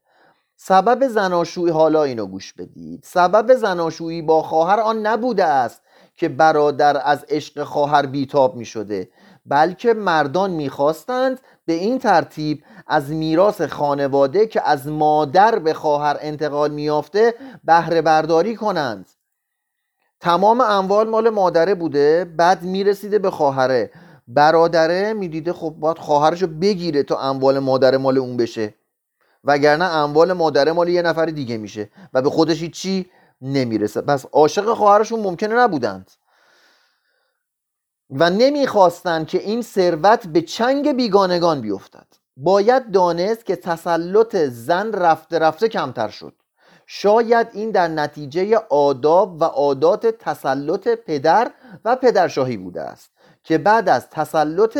سبب 0.55 1.07
زناشویی 1.07 1.73
حالا 1.73 2.03
اینو 2.03 2.25
گوش 2.25 2.53
بدید. 2.53 3.03
سبب 3.03 3.53
زناشویی 3.53 4.21
با 4.21 4.41
خواهر 4.41 4.79
آن 4.79 5.07
نبوده 5.07 5.45
است 5.45 5.81
که 6.15 6.29
برادر 6.29 7.01
از 7.05 7.25
عشق 7.29 7.63
خواهر 7.63 8.05
بیتاب 8.05 8.55
می 8.55 8.65
شده 8.65 9.09
بلکه 9.45 9.93
مردان 9.93 10.51
می‌خواستند 10.51 11.39
به 11.65 11.73
این 11.73 11.99
ترتیب 11.99 12.63
از 12.87 13.09
میراث 13.09 13.61
خانواده 13.61 14.47
که 14.47 14.69
از 14.69 14.87
مادر 14.87 15.59
به 15.59 15.73
خواهر 15.73 16.17
انتقال 16.21 16.71
میافته 16.71 17.33
بهره 17.63 18.01
برداری 18.01 18.55
کنند. 18.55 19.09
تمام 20.19 20.61
اموال 20.61 21.09
مال 21.09 21.29
مادره 21.29 21.75
بوده 21.75 22.25
بعد 22.37 22.63
می‌رسیده 22.63 23.19
به 23.19 23.31
خواهره. 23.31 23.91
برادره 24.27 25.13
می‌دیده 25.13 25.53
خب 25.53 25.69
باید 25.79 25.97
خواهرشو 25.97 26.47
بگیره 26.47 27.03
تا 27.03 27.17
اموال 27.17 27.59
مادره 27.59 27.97
مال 27.97 28.17
اون 28.17 28.37
بشه. 28.37 28.73
وگرنه 29.43 29.85
اموال 29.85 30.33
مادره 30.33 30.71
مال 30.71 30.89
یه 30.89 31.01
نفر 31.01 31.25
دیگه 31.25 31.57
میشه 31.57 31.89
و 32.13 32.21
به 32.21 32.29
خودش 32.29 32.63
چی 32.63 33.05
نمی‌رسه. 33.41 34.01
پس 34.01 34.25
عاشق 34.31 34.73
خواهرشون 34.73 35.19
ممکنه 35.19 35.55
نبودند. 35.55 36.11
و 38.15 38.29
نمی‌خواستند 38.29 39.27
که 39.27 39.37
این 39.37 39.61
ثروت 39.61 40.27
به 40.27 40.41
چنگ 40.41 40.95
بیگانگان 40.95 41.61
بیفتد. 41.61 42.07
باید 42.37 42.91
دانست 42.91 43.45
که 43.45 43.55
تسلط 43.55 44.35
زن 44.35 44.93
رفته 44.93 45.39
رفته 45.39 45.69
کمتر 45.69 46.07
شد. 46.07 46.33
شاید 46.87 47.47
این 47.53 47.71
در 47.71 47.87
نتیجه 47.87 48.57
آداب 48.69 49.41
و 49.41 49.43
عادات 49.43 50.07
تسلط 50.07 50.87
پدر 50.87 51.51
و 51.85 51.95
پدرشاهی 51.95 52.57
بوده 52.57 52.81
است 52.81 53.11
که 53.43 53.57
بعد 53.57 53.89
از 53.89 54.09
تسلط 54.09 54.79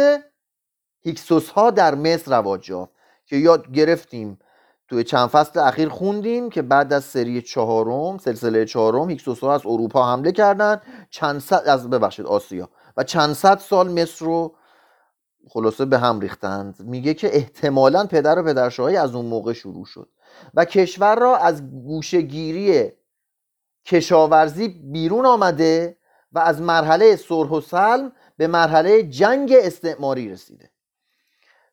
هیکسوس 1.02 1.50
ها 1.50 1.72
در 1.72 1.96
مصر 1.96 2.32
رواج 2.32 2.70
یافت 2.70 2.92
که 3.26 3.36
یاد 3.36 3.72
گرفتیم 3.72 4.40
توی 4.88 5.04
چند 5.04 5.30
فصل 5.30 5.60
اخیر 5.60 5.90
خوندیم 5.90 6.50
که 6.50 6.62
بعد 6.62 6.94
از 6.94 7.04
سری 7.04 7.42
چهارم 7.42 8.18
سلسله 8.18 8.66
چهارم 8.66 9.10
هیکسوس 9.10 9.40
ها 9.40 9.54
از 9.54 9.62
اروپا 9.66 10.12
حمله 10.14 10.32
کردند. 10.32 10.82
چند 11.10 11.40
صد 11.42 11.64
از 11.68 11.90
ببخشید 11.90 12.26
آسیا. 12.26 12.70
و 12.98 13.04
چند 13.04 13.34
صد 13.34 13.60
سال 13.60 14.02
مصر 14.02 14.26
رو 14.26 14.56
خلاصه 15.50 15.86
به 15.86 15.98
هم 15.98 16.20
ریختند. 16.20 16.76
میگه 16.80 17.14
که 17.14 17.36
احتمالا 17.36 18.06
پدر 18.06 18.40
و 18.40 18.44
پدرشاهی 18.44 18.98
از 18.98 19.16
اون 19.16 19.26
موقع 19.26 19.54
شروع 19.54 19.86
شد 19.86 20.10
و 20.54 20.66
کشور 20.66 21.16
را 21.16 21.38
از 21.38 21.70
گوشگیری 21.72 22.92
کشاورزی 23.86 24.68
بیرون 24.68 25.26
آمده 25.26 25.98
و 26.32 26.40
از 26.40 26.62
مرحله 26.62 27.16
سرح 27.16 27.50
و 27.50 27.62
سلم 27.62 28.12
به 28.38 28.48
مرحله 28.48 29.04
جنگ 29.04 29.54
استعماری 29.58 30.30
رسیده. 30.30 30.70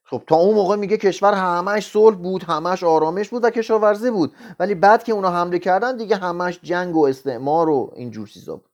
خب 0.04 0.22
تا 0.26 0.36
اون 0.36 0.54
موقع 0.54 0.76
میگه 0.76 0.96
کشور 0.96 1.34
همش 1.34 1.90
صلح 1.90 2.16
بود 2.16 2.42
همش 2.42 2.84
آرامش 2.84 3.28
بود 3.28 3.44
و 3.44 3.50
کشاورزی 3.50 4.10
بود 4.10 4.34
ولی 4.58 4.74
بعد 4.74 5.04
که 5.04 5.12
اونا 5.12 5.30
حمله 5.30 5.58
کردن 5.58 5.96
دیگه 5.96 6.16
همش 6.16 6.60
جنگ 6.62 6.96
و 6.96 7.06
استعمار 7.06 7.68
و 7.68 7.92
اینجور 7.96 8.28
چیزا 8.28 8.56
بود. 8.56 8.69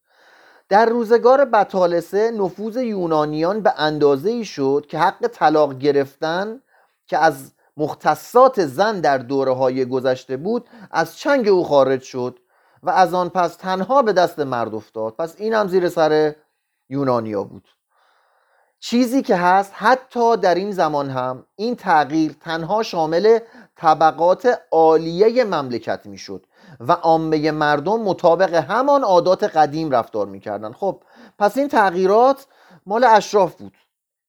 در 0.69 0.87
روزگار 0.87 1.45
بطالسه 1.45 2.31
نفوذ 2.31 2.77
یونانیان 2.77 3.61
به 3.61 3.73
اندازه 3.77 4.31
ای 4.31 4.45
شد 4.45 4.87
که 4.89 4.99
حق 4.99 5.27
طلاق 5.27 5.79
گرفتن 5.79 6.61
که 7.07 7.19
از 7.19 7.53
مختصات 7.77 8.67
زن 8.67 9.01
در 9.01 9.19
دوره 9.19 9.53
های 9.53 9.85
گذشته 9.85 10.37
بود 10.37 10.69
از 10.91 11.17
چنگ 11.17 11.49
او 11.49 11.65
خارج 11.65 12.03
شد 12.03 12.39
و 12.83 12.91
از 12.91 13.15
آن 13.15 13.29
پس 13.29 13.57
تنها 13.57 14.03
به 14.03 14.13
دست 14.13 14.39
مرد 14.39 14.75
افتاد. 14.75 15.15
پس 15.15 15.35
این 15.39 15.55
هم 15.55 15.69
زیر 15.69 15.89
سر 15.89 16.35
یونانیا 16.89 17.45
بود. 17.45 17.69
چیزی 18.79 19.23
که 19.23 19.37
هست 19.37 19.73
حتی 19.75 20.37
در 20.37 20.55
این 20.55 20.73
زمان 20.73 21.11
هم 21.11 21.47
این 21.57 21.77
تغییر 21.77 22.37
تنها 22.41 22.83
شامل 22.83 23.39
طبقات 23.77 24.59
عالیه 24.73 25.45
مملکت 25.45 26.07
می‌شد. 26.07 26.47
و 26.81 26.93
عامه 26.93 27.51
مردم 27.51 28.01
مطابق 28.01 28.55
همان 28.55 29.03
عادات 29.03 29.45
قدیم 29.45 29.91
رفتار 29.91 30.27
می‌کردن. 30.27 30.73
خب 30.73 31.03
پس 31.39 31.59
این 31.59 31.69
تغییرات 31.69 32.47
مال 32.87 33.05
اشراف 33.05 33.55
بود. 33.55 33.73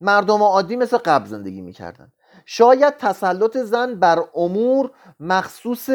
مردم 0.01 0.43
عادی 0.43 0.75
مثل 0.75 0.97
قبل 0.97 1.25
زندگی 1.25 1.61
می‌کردن. 1.61 2.11
شاید 2.45 2.97
تسلط 2.97 3.57
زن 3.57 3.95
بر 3.95 4.23
امور 4.35 4.91
مخصوص 5.19 5.89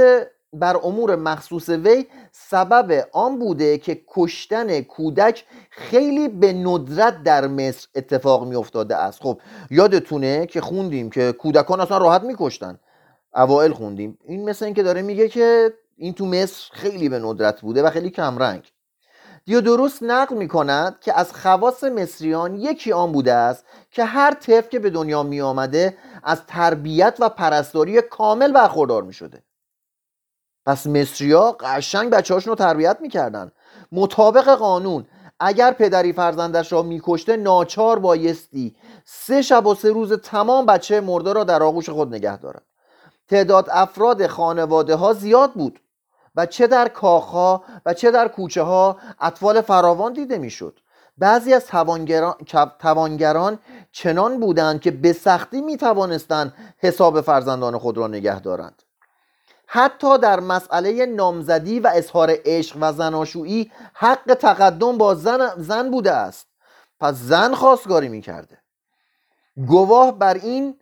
بر 0.52 0.76
امور 0.76 1.16
مخصوص 1.16 1.68
وی 1.68 2.06
سبب 2.32 3.08
آن 3.12 3.38
بوده 3.38 3.78
که 3.78 4.02
کشتن 4.08 4.80
کودک 4.80 5.44
خیلی 5.70 6.28
به 6.28 6.52
ندرت 6.52 7.22
در 7.22 7.46
مصر 7.46 7.88
اتفاق 7.94 8.46
می 8.46 8.56
افتاده 8.56 8.96
است. 8.96 9.22
خب 9.22 9.40
یادتونه 9.70 10.46
که 10.46 10.60
خوندیم 10.60 11.10
که 11.10 11.32
کودکان 11.32 11.80
اصلا 11.80 11.98
راحت 11.98 12.22
میکشتن. 12.22 12.78
اوائل 13.34 13.72
خوندیم. 13.72 14.18
این 14.24 14.48
مثل 14.48 14.64
اینکه 14.64 14.82
داره 14.82 15.02
میگه 15.02 15.28
که 15.28 15.74
این 15.96 16.14
تو 16.14 16.26
مصر 16.26 16.70
خیلی 16.72 17.08
به 17.08 17.18
ندرت 17.18 17.60
بوده 17.60 17.82
و 17.82 17.90
خیلی 17.90 18.10
کمرنگ. 18.10 18.72
دیودوروس 19.44 20.02
نقل 20.02 20.36
می 20.36 20.48
کند 20.48 21.00
که 21.00 21.18
از 21.18 21.32
خواص 21.32 21.84
مصریان 21.84 22.54
یکی 22.54 22.92
آن 22.92 23.12
بوده 23.12 23.32
است 23.32 23.64
که 23.90 24.04
هر 24.04 24.34
طفل 24.34 24.68
که 24.68 24.78
به 24.78 24.90
دنیا 24.90 25.22
می 25.22 25.40
آمده 25.40 25.98
از 26.22 26.46
تربیت 26.46 27.16
و 27.20 27.28
پرستاری 27.28 28.02
کامل 28.02 28.52
برخوردار 28.52 29.02
می 29.02 29.12
شده 29.12 29.42
پس 30.66 30.86
مصریا 30.86 31.56
قشنگ 31.60 32.10
بچه 32.10 32.34
هاشون 32.34 32.50
رو 32.50 32.56
تربیت 32.56 32.98
می‌کردن. 33.00 33.52
مطابق 33.92 34.48
قانون 34.48 35.06
اگر 35.40 35.72
پدری 35.72 36.12
فرزندش 36.12 36.72
را 36.72 36.82
میکشته 36.82 37.36
ناچار 37.36 37.98
بایستی 37.98 38.76
سه 39.04 39.42
شب 39.42 39.66
و 39.66 39.74
سه 39.74 39.90
روز 39.90 40.12
تمام 40.12 40.66
بچه 40.66 41.00
مرده 41.00 41.32
را 41.32 41.44
در 41.44 41.62
آغوش 41.62 41.90
خود 41.90 42.14
نگه 42.14 42.36
دارد. 42.36 42.62
تعداد 43.28 43.68
افراد 43.70 44.26
خانواده 44.26 44.94
ها 44.94 45.12
زیاد 45.12 45.52
بود 45.52 45.80
و 46.36 46.46
چه 46.46 46.66
در 46.66 46.88
کاخها 46.88 47.64
و 47.86 47.94
چه 47.94 48.10
در 48.10 48.28
کوچه 48.28 48.62
ها 48.62 48.96
اطفال 49.20 49.60
فراوان 49.60 50.12
دیده 50.12 50.38
می‌شد. 50.38 50.78
بعضی 51.18 51.54
از 51.54 51.66
توانگران, 51.66 52.34
توانگران 52.78 53.58
چنان 53.92 54.40
بودند 54.40 54.80
که 54.80 54.90
به 54.90 55.12
سختی 55.12 55.60
می 55.60 55.76
توانستند 55.76 56.54
حساب 56.78 57.20
فرزندان 57.20 57.78
خود 57.78 57.98
را 57.98 58.06
نگه 58.06 58.40
دارند. 58.40 58.82
حتی 59.66 60.18
در 60.18 60.40
مسئله 60.40 61.06
نامزدی 61.06 61.80
و 61.80 61.90
اظهار 61.94 62.34
عشق 62.44 62.76
و 62.80 62.92
زناشویی 62.92 63.72
حق 63.94 64.34
تقدم 64.34 64.98
با 64.98 65.14
زن, 65.14 65.48
زن 65.56 65.90
بوده 65.90 66.12
است. 66.12 66.46
پس 67.00 67.14
زن 67.14 67.54
خواستگاری 67.54 68.08
می‌کرده. 68.08 68.58
گواه 69.66 70.18
بر 70.18 70.34
این 70.34 70.78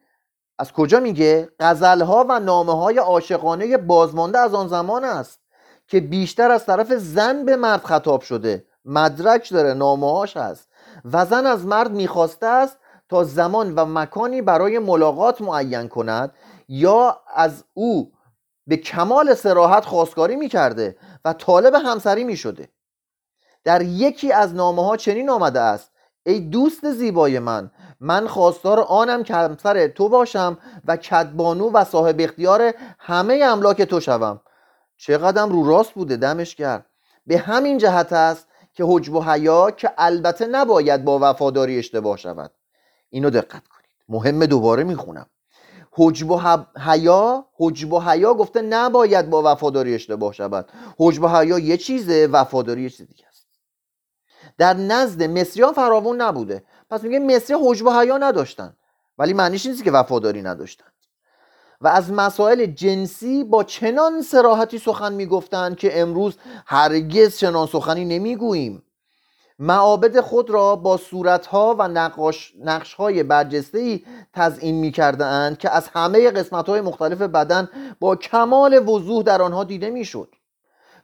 از 0.61 0.73
کجا 0.73 1.01
میگه؟ 1.01 1.49
غزلها 1.61 2.27
و 2.29 2.41
نامه 2.41 2.77
های 2.77 2.99
عاشقانه 2.99 3.77
بازمانده 3.77 4.39
از 4.39 4.55
آن 4.55 4.69
زمان 4.69 5.05
است 5.05 5.41
که 5.89 6.01
بیشتر 6.01 6.51
از 6.51 6.67
طرف 6.67 6.93
زن 6.93 7.45
به 7.45 7.57
مرد 7.57 7.85
خطاب 7.85 8.21
شده. 8.21 8.65
مدرک 8.85 9.53
داره 9.53 9.75
نامه 9.75 10.13
هاش 10.13 10.37
هست. 10.37 10.69
و 11.13 11.27
زن 11.27 11.47
از 11.47 11.67
مرد 11.67 11.91
می‌خواسته 11.91 12.47
است 12.47 12.79
تا 13.09 13.25
زمان 13.25 13.75
و 13.75 13.85
مکانی 13.85 14.43
برای 14.43 14.79
ملاقات 14.79 15.41
معین 15.41 15.89
کند 15.89 16.33
یا 16.69 17.21
از 17.35 17.65
او 17.75 18.13
به 18.67 18.77
کمال 18.77 19.35
سراحت 19.35 19.85
خواستگاری 19.85 20.37
می‌کرده 20.37 20.97
و 21.25 21.33
طالب 21.33 21.75
همسری 21.75 22.25
می‌شده. 22.25 22.69
در 23.65 23.83
یکی 23.83 24.33
از 24.33 24.55
نامه 24.55 24.85
ها 24.85 24.97
چنین 24.97 25.31
آمده 25.31 25.61
است. 25.61 25.91
ای 26.27 26.41
دوست 26.41 26.91
زیبای 26.91 27.39
من 27.39 27.71
من 28.01 28.27
خواستار 28.27 28.81
آنم 28.81 29.23
که 29.23 29.35
همسر 29.35 29.89
تو 29.89 30.09
باشم 30.09 30.59
و 30.85 30.97
کدبانو 30.97 31.71
و 31.71 31.85
صاحب 31.85 32.17
اختیار 32.19 32.75
همه 32.99 33.41
املاک 33.45 33.83
تو 33.83 34.01
شوم. 34.01 34.41
چقدر 34.97 35.47
رو 35.47 35.69
راست 35.69 35.93
بوده 35.93 36.17
دمش 36.17 36.55
کرد 36.55 36.87
به 37.27 37.39
همین 37.39 37.79
جهت 37.79 38.13
است 38.13 38.47
که 38.75 38.85
حجب 38.87 39.15
و 39.15 39.23
حیا 39.23 39.71
که 39.71 39.93
البته 39.99 40.47
نباید 40.47 41.05
با 41.05 41.19
وفاداری 41.23 41.79
اشتباه 41.79 42.17
شود. 42.17 42.51
اینو 43.11 43.31
دقت 43.31 43.69
کنید. 43.69 43.91
مهم 44.09 44.47
دوباره 44.47 44.85
می‌خونم. 44.85 45.27
حجب 45.93 46.31
و 46.31 46.41
حیا 46.87 47.47
حجب 47.57 47.93
و 47.93 48.01
حیا 48.01 48.35
گفته 48.35 48.63
نباید 48.63 49.31
با 49.31 49.53
وفاداری 49.53 49.95
اشتباه 49.95 50.33
شود. 50.33 50.69
حجب 50.99 51.23
و 51.23 51.29
حیا 51.29 51.59
یه 51.59 51.77
چیزه 51.77 52.29
وفاداری 52.33 52.83
یه 52.83 52.91
چیز 52.91 53.07
دیگه 53.07 53.27
است. 53.29 53.47
در 54.59 54.75
نزد 54.75 55.23
مصریان 55.23 55.73
فراوون 55.73 56.21
نبوده. 56.21 56.65
پس 56.91 57.03
میگه 57.03 57.19
مصری 57.19 57.57
حجب 57.61 57.87
و 57.87 57.91
حیا 57.91 58.19
نداشتن. 58.19 58.77
ولی 59.19 59.33
معنیش 59.33 59.67
نیست 59.67 59.85
که 59.85 59.91
وفاداری 59.91 60.43
نداشتن. 60.43 60.85
و 61.81 61.89
از 61.89 62.13
مسائل 62.13 62.67
جنسی 62.67 63.45
با 63.45 63.65
چنان 63.65 64.23
سراحتی 64.23 64.79
سخن 64.79 65.13
می‌گفتند 65.13 65.77
که 65.77 66.01
امروز 66.01 66.37
هرگز 66.67 67.37
چنان 67.37 67.67
سخنی 67.67 68.05
نمی‌گوییم. 68.05 68.83
معابد 69.59 70.21
خود 70.21 70.51
را 70.51 70.77
با 70.77 70.97
صورتها 70.97 71.77
و 71.79 71.89
نقاش 71.89 72.53
نقشهای 72.65 73.23
برجسته‌ای 73.23 74.05
تزئین 74.33 74.75
می‌کردند 74.75 75.59
که 75.59 75.71
از 75.71 75.89
همه 75.89 76.31
قسمت‌های 76.31 76.81
مختلف 76.81 77.23
بدن 77.23 77.69
با 78.01 78.17
کمال 78.17 78.89
وضوح 78.89 79.23
در 79.23 79.43
آنها 79.43 79.65
دیده 79.65 79.91
می‌شد. 79.91 80.29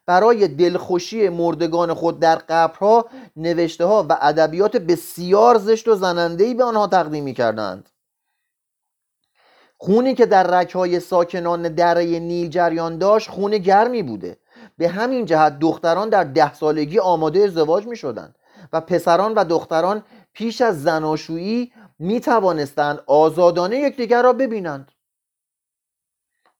برای 0.07 0.49
دلخوشی 0.49 1.29
مردگان 1.29 1.95
خود 1.95 2.21
در 2.21 2.37
قبرها 2.37 3.07
نوشته 3.37 3.85
ها 3.85 4.07
و 4.09 4.19
ادبیات 4.21 4.77
بسیار 4.77 5.59
زشت 5.59 5.89
و 5.89 5.95
زننده‌ای 5.95 6.55
به 6.55 6.65
آنها 6.65 6.87
تقدیم 6.87 7.25
می‌کردند. 7.25 7.89
خونی 9.79 10.15
که 10.15 10.27
در 10.27 10.61
رکهای 10.61 11.01
ساکنان 11.01 11.63
دره 11.63 12.05
نیل 12.05 12.49
جریان 12.49 12.99
داشت 12.99 13.31
خون 13.31 13.59
گرمی 13.59 14.03
بوده. 14.03 14.39
به 14.79 14.89
همین 14.89 15.25
جهت 15.25 15.59
دختران 15.59 16.09
در 16.09 16.25
ده 16.25 16.55
سالگی 16.55 16.99
آماده 16.99 17.41
ازدواج 17.41 17.87
می 17.87 17.97
شدند 17.97 18.39
و 18.73 18.81
پسران 18.81 19.35
و 19.35 19.45
دختران 19.45 20.05
پیش 20.33 20.61
از 20.61 20.83
زناشویی 20.83 21.73
می 21.99 22.21
توانستند 22.21 23.03
آزادانه 23.07 23.79
یکدیگر 23.79 24.23
را 24.23 24.33
ببینند. 24.33 24.93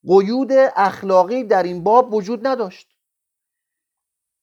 قیود 0.09 0.53
اخلاقی 0.77 1.45
در 1.45 1.63
این 1.63 1.85
باب 1.85 2.15
وجود 2.15 2.47
نداشت. 2.47 2.96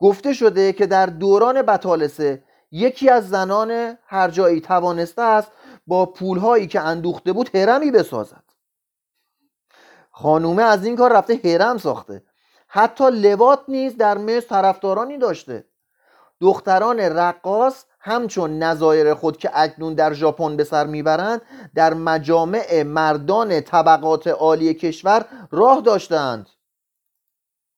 گفته 0.03 0.33
شده 0.33 0.73
که 0.73 0.85
در 0.85 1.05
دوران 1.05 1.61
بطالسه 1.61 2.43
یکی 2.71 3.09
از 3.09 3.29
زنان 3.29 3.97
هر 4.07 4.29
جایی 4.29 4.61
توانسته 4.61 5.21
است 5.21 5.51
با 5.87 6.05
پولهایی 6.05 6.67
که 6.67 6.81
اندوخته 6.81 7.33
بود 7.33 7.55
هرمی 7.55 7.91
بسازد. 7.91 8.43
خانومه 10.11 10.63
از 10.63 10.85
این 10.85 10.95
کار 10.95 11.13
رفته 11.13 11.39
هرم 11.43 11.77
ساخته. 11.77 12.23
حتی 12.67 13.11
لوات 13.11 13.59
نیز 13.67 13.97
در 13.97 14.17
مصر 14.17 14.47
طرفدارانی 14.47 15.17
داشته. 15.17 15.65
دختران 16.41 16.99
رقاص 16.99 17.85
همچون 17.99 18.63
نظایر 18.63 19.13
خود 19.13 19.37
که 19.37 19.49
اکنون 19.53 19.93
در 19.93 20.13
ژاپن 20.13 20.57
به 20.57 20.63
سر 20.63 20.85
می‌برند 20.87 21.41
در 21.75 21.93
مجامع 21.93 22.83
مردان 22.83 23.61
طبقات 23.61 24.27
عالی 24.27 24.73
کشور 24.73 25.25
راه 25.51 25.81
داشتند 25.81 26.49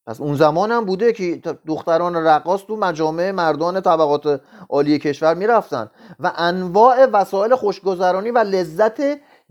پس 0.07 0.21
اون 0.21 0.35
زمان 0.35 0.71
هم 0.71 0.85
بوده 0.85 1.13
که 1.13 1.41
دختران 1.67 2.15
رقاص 2.15 2.62
تو 2.62 2.75
مجامع 2.75 3.31
مردان 3.31 3.81
طبقات 3.81 4.41
عالی 4.69 5.00
کشور 5.00 5.33
می‌رفتند 5.33 5.91
و 6.19 6.31
انواع 6.35 7.05
وسایل 7.05 7.55
خوشگذرانی 7.55 8.31
و 8.31 8.38
لذت 8.38 9.01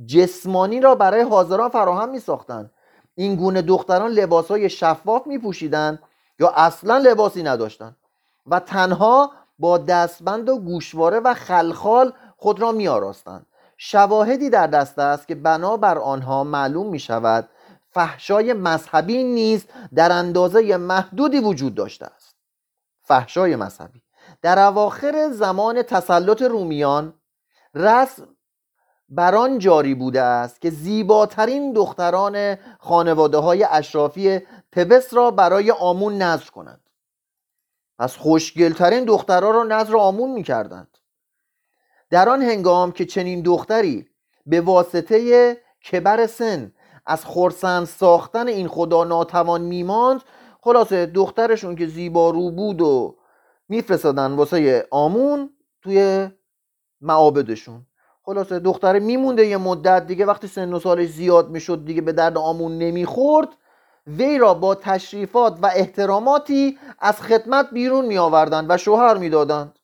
جسمانی 0.07 0.81
را 0.81 0.95
برای 0.95 1.23
حاضران 1.23 1.69
فراهم 1.69 2.09
می 2.09 2.19
ساختند 2.19 2.71
این 3.15 3.37
گونه 3.37 3.63
دختران 3.63 4.11
لباس 4.11 4.49
های 4.49 4.71
شفاف 4.71 5.27
می 5.27 5.39
پوشیدن 5.39 5.99
یا 6.41 6.51
اصلا 6.57 6.99
لباسی 6.99 7.43
نداشتند 7.43 7.97
و 8.47 8.61
تنها 8.61 9.31
با 9.59 9.79
دستبند 9.79 10.49
و 10.49 10.59
گوشواره 10.59 11.21
و 11.21 11.35
خلخال 11.35 12.13
خود 12.37 12.61
را 12.61 12.73
می 12.73 12.89
آراستند 12.89 13.47
شواهدی 13.77 14.51
در 14.51 14.67
دست 14.67 14.99
است 14.99 15.29
که 15.29 15.35
بنابر 15.35 15.99
آنها 15.99 16.45
معلوم 16.45 16.87
می 16.87 16.99
شود 16.99 17.49
فحشای 17.95 18.53
مذهبی 18.53 19.25
نیز 19.25 19.65
در 19.95 20.13
اندازه 20.13 20.77
محدودی 20.77 21.41
وجود 21.41 21.75
داشته 21.75 22.07
است. 22.07 22.37
فحشای 23.03 23.57
مذهبی. 23.57 24.03
در 24.43 24.59
اواخر 24.59 25.29
زمان 25.33 25.83
تسلط 25.83 26.43
رومیان 26.43 27.15
رسم 27.75 28.29
بران 29.09 29.59
جاری 29.59 29.95
بوده 29.95 30.23
است 30.23 30.61
که 30.61 30.71
زیباترین 30.71 31.73
دختران 31.73 32.57
خانواده 32.79 33.39
های 33.39 33.65
اشرافی 33.71 34.41
تبس 34.73 35.15
را 35.15 35.31
برای 35.31 35.71
آمون 35.71 36.23
نظر 36.23 36.51
کنند. 36.51 36.91
پس 37.99 38.17
خوشگلترین 38.17 39.05
دخترها 39.05 39.51
را 39.51 39.63
نظر 39.65 39.97
آمون 39.97 40.31
می 40.31 40.43
کردند 40.43 40.99
در 42.11 42.29
آن 42.29 42.43
هنگام 42.43 42.93
که 42.93 43.05
چنین 43.05 43.43
دختری 43.43 44.09
به 44.47 44.61
واسطه 44.61 45.57
کبر 45.91 46.27
سن 46.27 46.73
از 47.07 47.25
خورسند 47.25 47.87
ساختن 47.87 48.49
این 48.49 48.69
خدا 48.69 49.05
ناتوان 49.05 49.61
میماند 49.61 50.23
خلاصه 50.61 51.07
دخترشون 51.07 51.77
که 51.77 51.87
زیبا 51.87 52.31
رو 52.31 52.51
بود 52.51 52.81
و 52.81 53.17
میفرستادن 53.69 54.33
واسه 54.33 54.87
آمون 54.91 55.51
توی 55.83 56.29
معابدشون. 57.01 57.87
خلاصه 58.23 58.59
دختره 58.59 58.99
میمونده 59.01 59.47
یه 59.47 59.57
مدت 59.57 60.07
دیگه 60.07 60.27
وقتی 60.27 60.47
سن 60.47 60.73
و 60.73 60.79
سالش 60.79 61.09
زیاد 61.09 61.51
می‌شد 61.51 61.85
دیگه 61.85 62.01
به 62.01 62.13
درد 62.13 62.39
آمون 62.39 62.79
نمی‌خورد 62.79 63.49
وی 64.07 64.39
را 64.39 64.55
با 64.55 64.75
تشریفات 64.75 65.59
و 65.63 65.71
احتراماتی 65.75 66.79
از 66.99 67.21
خدمت 67.21 67.71
بیرون 67.73 68.07
می 68.07 68.19
آوردند 68.19 68.67
و 68.69 68.77
شوهر 68.77 69.19
می‌دادند. 69.19 69.79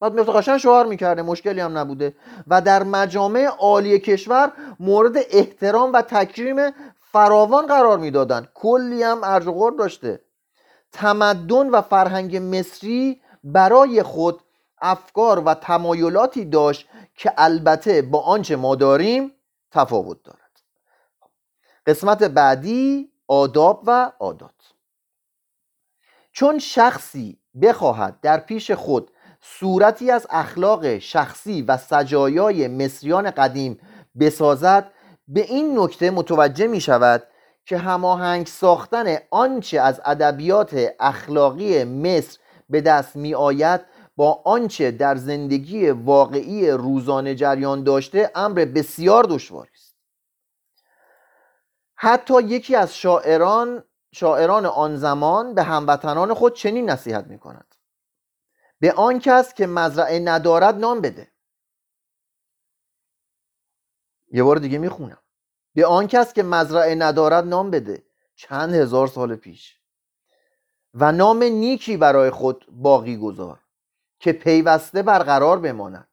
بعد 0.00 0.14
میفته 0.14 0.32
قشنگ 0.32 0.56
شوهر 0.56 0.86
می‌کرده 0.86 1.22
مشکلی 1.22 1.60
هم 1.60 1.78
نبوده. 1.78 2.14
و 2.46 2.60
در 2.60 2.82
مجامع 2.82 3.44
عالی 3.44 3.98
کشور 3.98 4.52
مورد 4.80 5.16
احترام 5.30 5.92
و 5.92 6.02
تکریم 6.02 6.70
فراوان 7.12 7.66
قرار 7.66 7.98
می‌دادند 7.98 8.48
کلی 8.54 9.02
هم 9.02 9.20
ارج 9.24 9.46
و 9.46 9.70
داشته. 9.70 10.20
تمدن 10.92 11.70
و 11.70 11.82
فرهنگ 11.82 12.36
مصری 12.36 13.20
برای 13.44 14.02
خود 14.02 14.40
افکار 14.80 15.38
و 15.38 15.54
تمایلاتی 15.54 16.44
داشت 16.44 16.88
که 17.14 17.32
البته 17.36 18.02
با 18.02 18.20
آنچه 18.20 18.56
ما 18.56 18.74
داریم 18.74 19.32
تفاوت 19.70 20.22
دارد. 20.22 20.60
قسمت 21.86 22.22
بعدی 22.22 23.12
آداب 23.26 23.82
و 23.86 24.12
عادات. 24.18 24.50
چون 26.32 26.58
شخصی 26.58 27.38
بخواهد 27.62 28.20
در 28.20 28.40
پیش 28.40 28.70
خود 28.70 29.10
صورتی 29.40 30.10
از 30.10 30.26
اخلاق 30.30 30.98
شخصی 30.98 31.62
و 31.62 31.76
سجایای 31.76 32.68
مصریان 32.68 33.30
قدیم 33.30 33.80
بسازد 34.20 34.90
به 35.28 35.40
این 35.40 35.78
نکته 35.78 36.10
متوجه 36.10 36.66
می 36.66 36.80
شود 36.80 37.22
که 37.66 37.78
هماهنگ 37.78 38.46
ساختن 38.46 39.16
آنچه 39.30 39.80
از 39.80 40.00
ادبیات 40.04 40.86
اخلاقی 41.00 41.84
مصر 41.84 42.38
به 42.70 42.80
دست 42.80 43.16
می 43.16 43.34
آید 43.34 43.80
با 44.16 44.42
آنچه 44.44 44.90
در 44.90 45.16
زندگی 45.16 45.90
واقعی 45.90 46.70
روزانه 46.70 47.34
جریان 47.34 47.84
داشته 47.84 48.30
امر 48.34 48.64
بسیار 48.64 49.24
دشواری 49.24 49.70
است. 49.74 49.94
حتی 51.94 52.42
یکی 52.42 52.76
از 52.76 52.96
شاعران 52.96 53.84
شاعران 54.12 54.66
آن 54.66 54.96
زمان 54.96 55.54
به 55.54 55.62
هموطنان 55.62 56.34
خود 56.34 56.54
چنین 56.54 56.90
نصیحت 56.90 57.26
می 57.26 57.38
کند 57.38 57.67
به 58.80 58.92
آن 58.92 59.18
کس 59.18 59.54
که 59.54 59.66
مزرعه 59.66 60.18
ندارد 60.18 60.74
نام 60.74 61.00
بده. 61.00 61.32
یه 64.32 64.42
بار 64.42 64.56
دیگه 64.56 64.78
می‌خونم. 64.78 65.22
به 65.74 65.86
آن 65.86 66.06
کس 66.06 66.32
که 66.32 66.42
مزرعه 66.42 66.94
ندارد 66.94 67.44
نام 67.44 67.70
بده. 67.70 68.02
چند 68.34 68.74
هزار 68.74 69.06
سال 69.06 69.36
پیش. 69.36 69.80
و 70.94 71.12
نام 71.12 71.42
نیکی 71.42 71.96
برای 71.96 72.30
خود 72.30 72.66
باقی 72.70 73.16
گذار 73.16 73.60
که 74.18 74.32
پیوسته 74.32 75.02
برقرار 75.02 75.58
بماند. 75.58 76.08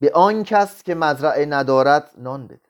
به 0.00 0.12
آن 0.14 0.44
کس 0.44 0.82
که 0.82 0.94
مزرعه 0.94 1.46
ندارد 1.46 2.10
نان 2.16 2.46
بده. 2.46 2.68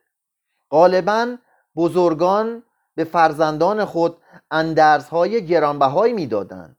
غالبا 0.71 1.37
بزرگان 1.77 2.63
به 2.95 3.05
فرزندان 3.05 3.85
خود 3.85 4.23
اندرزهای 4.51 5.47
گرانبهایی 5.47 6.13
می‌دادند. 6.13 6.77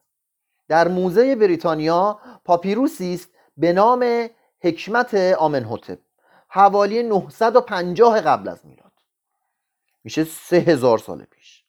در 0.67 0.87
موزه 0.87 1.35
بریتانیا 1.35 2.19
پاپیروسی 2.45 3.13
است 3.13 3.29
به 3.57 3.73
نام 3.73 4.29
حکمت 4.61 5.13
آمنهوتپ 5.15 5.99
حوالی 6.47 7.03
950 7.03 8.21
قبل 8.21 8.49
از 8.49 8.65
میلاد. 8.65 8.91
میشه 10.03 10.23
سه 10.23 10.57
هزار 10.57 10.97
سال 10.97 11.23
پیش. 11.23 11.63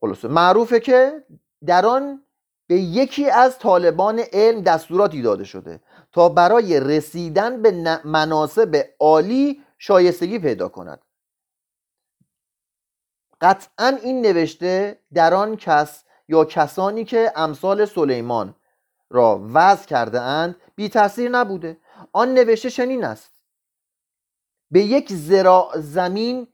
خلاصه 0.00 0.28
معروفه 0.28 0.80
که 0.80 1.24
در 1.66 1.86
آن 1.86 2.22
به 2.66 2.74
یکی 2.74 3.30
از 3.30 3.58
طالبان 3.58 4.18
علم 4.32 4.60
دستوراتی 4.60 5.22
داده 5.22 5.44
شده 5.44 5.80
تا 6.12 6.28
برای 6.28 6.80
رسیدن 6.80 7.62
به 7.62 8.00
مناسب 8.04 8.84
عالی 9.00 9.62
شایستگی 9.78 10.38
پیدا 10.38 10.68
کند. 10.68 11.02
قطعا 13.40 13.98
این 14.02 14.20
نوشته 14.20 15.00
در 15.14 15.34
آن 15.34 15.56
کس 15.56 16.04
یا 16.28 16.44
کسانی 16.44 17.04
که 17.04 17.32
امثال 17.36 17.84
سلیمان 17.84 18.54
را 19.10 19.40
وضع 19.52 19.86
کرده 19.86 20.20
اند 20.20 20.56
بی 20.76 20.88
تاثیر 20.88 21.30
نبوده. 21.30 21.78
آن 22.12 22.34
نوشته 22.34 22.70
چنین 22.70 23.04
است. 23.04 23.30
به 24.70 24.80
یک 24.80 25.12
زراع 25.12 25.80
زمین 25.80 26.48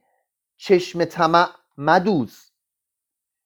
چشم 0.57 1.05
طمع 1.05 1.49
مدوز. 1.79 2.51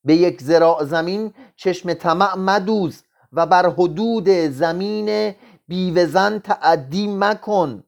به 0.05 0.15
یک 0.15 0.43
زراع 0.43 0.85
زمین 0.85 1.35
چشم 1.57 1.95
طمع 1.95 2.35
مدوز 2.35 3.03
و 3.33 3.47
بر 3.47 3.71
حدود 3.71 4.29
زمین 4.29 5.35
بیوزن 5.69 6.39
تعدی 6.39 7.07
مکن. 7.07 7.85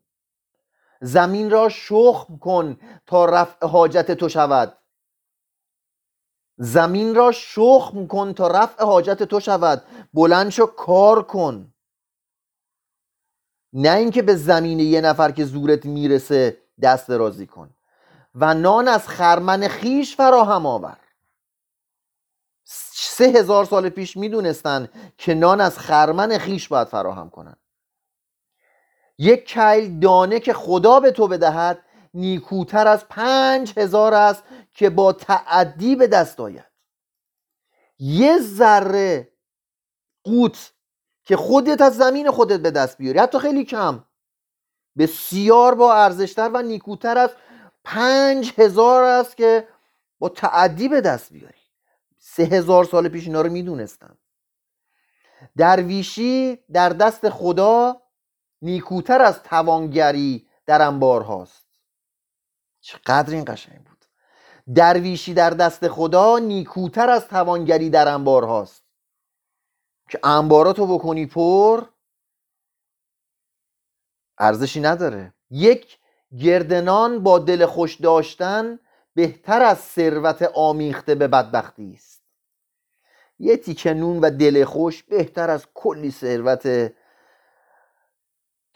زمین 1.00 1.50
را 1.50 1.68
شخم 1.68 2.38
کن 2.38 2.80
تا 3.06 3.24
رفع 3.24 3.66
حاجت 3.66 4.10
تو 4.10 4.28
شود. 4.28 4.77
زمین 6.58 7.14
را 7.14 7.32
شخم 7.32 8.06
کن 8.06 8.32
تا 8.32 8.48
رفع 8.48 8.84
حاجت 8.84 9.22
تو 9.22 9.40
شود. 9.40 9.82
بلند 10.14 10.50
شو 10.50 10.66
کار 10.66 11.22
کن. 11.22 11.74
نه 13.72 13.96
اینکه 13.96 14.22
به 14.22 14.36
زمین 14.36 14.80
یه 14.80 15.00
نفر 15.00 15.30
که 15.30 15.44
زورت 15.44 15.84
می‌رسه 15.84 16.58
دست 16.82 17.10
رازی 17.10 17.46
کن. 17.46 17.70
و 18.34 18.54
نان 18.54 18.88
از 18.88 19.08
خرمن 19.08 19.68
خیش 19.68 20.16
فراهم 20.16 20.66
آور. 20.66 20.96
سه 22.64 23.24
هزار 23.24 23.64
سال 23.64 23.88
پیش 23.88 24.16
می‌دونستن 24.16 24.88
که 25.18 25.34
نان 25.34 25.60
از 25.60 25.78
خرمن 25.78 26.38
خیش 26.38 26.68
باید 26.68 26.88
فراهم 26.88 27.30
کنن. 27.30 27.56
یک 29.18 29.48
کیل 29.48 30.00
دانه 30.00 30.40
که 30.40 30.52
خدا 30.52 31.00
به 31.00 31.10
تو 31.10 31.28
بدهد 31.28 31.78
نیکوتر 32.14 32.88
از 32.88 33.08
پنج 33.08 33.72
هزار 33.76 34.14
است 34.14 34.42
که 34.78 34.90
با 34.90 35.12
تعدی 35.12 35.96
به 35.96 36.06
دست 36.06 36.40
آید. 36.40 36.64
یه 37.98 38.38
ذره 38.38 39.32
قوت 40.24 40.72
که 41.24 41.36
خودت 41.36 41.80
از 41.80 41.96
زمین 41.96 42.30
خودت 42.30 42.60
به 42.60 42.70
دست 42.70 42.98
بیاری 42.98 43.18
حتی 43.18 43.38
خیلی 43.38 43.64
کم. 43.64 44.04
بسیار 44.98 45.74
با 45.74 45.94
ارزشتر 45.94 46.50
و 46.54 46.62
نیکوتر 46.62 47.18
از 47.18 47.30
پنج 47.84 48.52
هزار 48.56 49.02
است 49.02 49.36
که 49.36 49.68
با 50.18 50.28
تعدی 50.28 50.88
به 50.88 51.00
دست 51.00 51.32
بیاری. 51.32 51.62
سه 52.18 52.42
هزار 52.42 52.84
سال 52.84 53.08
پیش 53.08 53.26
اینا 53.26 53.40
رو 53.40 53.50
می‌دونستن 53.52 54.18
درویشی 55.56 56.56
در 56.72 56.88
دست 56.88 57.28
خدا 57.28 58.02
نیکوتر 58.62 59.22
از 59.22 59.42
توانگری 59.42 60.48
در 60.66 60.82
انبار 60.82 61.22
هاست. 61.22 61.66
چقدر 62.80 63.34
این 63.34 63.44
قشنگ 63.44 63.84
بود. 63.84 63.97
درویشی 64.74 65.34
در 65.34 65.50
دست 65.50 65.88
خدا 65.88 66.38
نیکوتر 66.38 67.10
از 67.10 67.28
توانگری 67.28 67.90
در 67.90 68.08
انبار 68.08 68.44
هاست. 68.44 68.84
که 70.08 70.20
انباراتو 70.24 70.86
بکنی 70.86 71.26
پر 71.26 71.84
ارزشی 74.38 74.80
نداره. 74.80 75.34
یک 75.50 75.98
گردنان 76.38 77.22
با 77.22 77.38
دل 77.38 77.66
خوش 77.66 78.00
داشتن 78.00 78.78
بهتر 79.14 79.62
از 79.62 79.78
ثروت 79.78 80.42
آمیخته 80.54 81.14
به 81.14 81.28
بدبختی 81.28 81.92
است. 81.94 82.22
یه 83.38 83.56
تیکه 83.56 83.94
نون 83.94 84.20
و 84.20 84.30
دل 84.30 84.64
خوش 84.64 85.02
بهتر 85.02 85.50
از 85.50 85.66
کلی 85.74 86.10
ثروت 86.10 86.92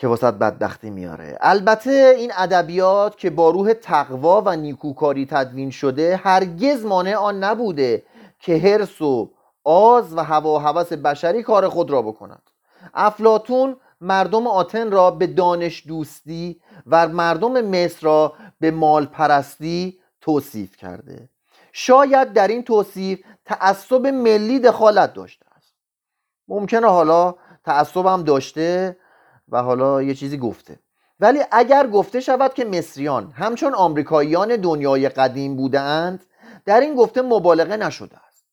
که 0.03 0.09
واسط 0.09 0.35
بدبختی 0.35 0.91
میاره. 0.91 1.38
البته 1.41 2.15
این 2.19 2.33
ادبیات 2.37 3.19
که 3.19 3.31
با 3.31 3.51
روح 3.51 3.73
تقوا 3.73 4.43
و 4.47 4.57
نیکوکاری 4.57 5.27
تدوین 5.27 5.71
شده 5.71 6.17
هرگز 6.17 6.85
مانع 6.85 7.15
آن 7.15 7.45
نبوده 7.45 8.03
که 8.38 8.59
حرس 8.59 9.01
و 9.01 9.31
آز 9.65 10.17
و 10.17 10.21
هوا 10.21 10.55
و 10.55 10.59
هوس 10.59 10.93
بشری 10.93 11.43
کار 11.43 11.69
خود 11.69 11.91
را 11.91 12.03
بکند. 12.03 12.43
افلاتون 12.95 13.77
مردم 14.01 14.47
آتن 14.47 14.91
را 14.91 15.11
به 15.11 15.27
دانش 15.27 15.87
دوستی 15.87 16.61
و 16.87 17.09
مردم 17.09 17.61
مصر 17.61 18.07
را 18.07 18.33
به 18.61 18.71
مال 18.71 19.07
پرستی 19.07 19.99
توصیف 20.21 20.77
کرده. 20.77 21.29
شاید 21.73 22.33
در 22.33 22.49
این 22.49 22.62
توصیف 22.62 23.21
تعصب 23.45 24.07
ملی 24.07 24.59
دخالت 24.59 25.15
داشته 25.15 25.47
است. 25.57 25.75
ممکنه 26.49 26.87
حالا 26.87 27.35
تعصب 27.65 28.07
هم 28.07 28.23
داشته 28.23 28.97
و 29.48 29.62
حالا 29.62 30.02
یه 30.02 30.14
چیزی 30.14 30.38
گفته. 30.38 30.78
ولی 31.20 31.40
اگر 31.50 31.87
گفته 31.87 32.20
شود 32.20 32.55
که 32.55 32.64
مصریان 32.64 33.31
همچون 33.31 33.74
آمریکاییان 33.74 34.57
دنیای 34.57 35.09
قدیم 35.09 35.57
بودند 35.57 36.24
در 36.64 36.81
این 36.81 36.94
گفته 36.94 37.22
مبالغه 37.22 37.76
نشده 37.76 38.16
است. 38.26 38.44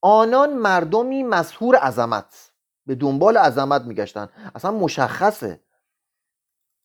آنان 0.00 0.52
مردمی 0.52 1.22
مسهور 1.22 1.76
عظمت 1.76 2.52
به 2.86 2.94
دنبال 2.94 3.36
عظمت 3.36 3.82
میگشتن 3.82 4.28
اصلا 4.54 4.70
مشخصه. 4.70 5.60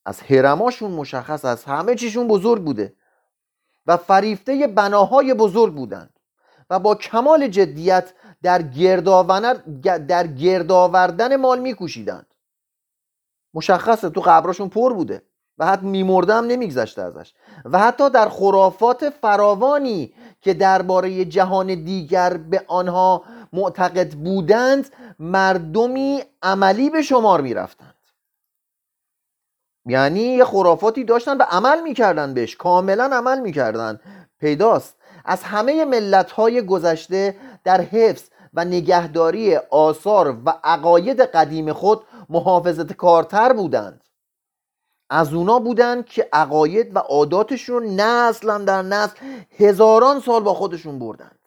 از 0.05 0.21
هرماشون 0.21 0.91
مشخص 0.91 1.45
از 1.45 1.63
همه 1.63 1.95
چیشون 1.95 2.27
بزرگ 2.27 2.63
بوده. 2.63 2.95
و 3.85 3.97
فریفته 3.97 4.67
بناهای 4.67 5.33
بزرگ 5.33 5.75
بودند. 5.75 6.19
و 6.69 6.79
با 6.79 6.95
کمال 6.95 7.47
جدیت 7.47 8.13
در 8.43 8.57
در 10.07 10.27
گردآوردن 10.27 11.35
مال 11.35 11.59
میکوشیدند. 11.59 12.30
مشخصه 13.53 14.09
تو 14.09 14.21
قبراشون 14.21 14.69
پر 14.69 14.93
بوده 14.93 15.23
و 15.57 15.65
حتی 15.65 15.85
میمرده 15.85 16.33
هم 16.33 16.45
نمیگذشته 16.45 17.01
ازش. 17.01 17.33
و 17.65 17.79
حتی 17.79 18.09
در 18.09 18.29
خرافات 18.29 19.09
فراوانی 19.09 20.13
که 20.41 20.53
درباره 20.53 21.25
جهان 21.25 21.67
دیگر 21.67 22.37
به 22.37 22.63
آنها 22.67 23.23
معتقد 23.53 24.13
بودند 24.13 24.89
مردمی 25.19 26.23
عملی 26.41 26.89
به 26.89 27.01
شمار 27.01 27.41
می‌رفتند. 27.41 27.95
یعنی 29.85 30.19
یه 30.19 30.45
خرافاتی 30.45 31.03
داشتن 31.03 31.37
و 31.37 31.43
عمل 31.49 31.81
می‌کردن 31.81 32.33
بهش 32.33 32.55
کاملا 32.55 33.03
عمل 33.13 33.39
می‌کردن. 33.39 33.99
پیداست. 34.39 34.95
از 35.25 35.43
همه 35.43 35.85
ملت 35.85 36.31
های 36.31 36.61
گذشته 36.61 37.35
در 37.63 37.81
حفظ 37.81 38.23
و 38.53 38.65
نگهداری 38.65 39.55
آثار 39.55 40.37
و 40.45 40.53
عقاید 40.63 41.21
قدیم 41.21 41.73
خود 41.73 42.03
محافظت 42.29 42.93
کارتر 42.93 43.53
بودند. 43.53 44.03
از 45.09 45.33
اونا 45.33 45.59
بودند 45.59 46.05
که 46.05 46.29
عقاید 46.33 46.95
و 46.95 46.99
عاداتشون 46.99 47.85
نسل 47.85 48.65
در 48.65 48.81
نسل 48.81 49.15
هزاران 49.57 50.19
سال 50.19 50.43
با 50.43 50.53
خودشون 50.53 50.99
بردند. 50.99 51.39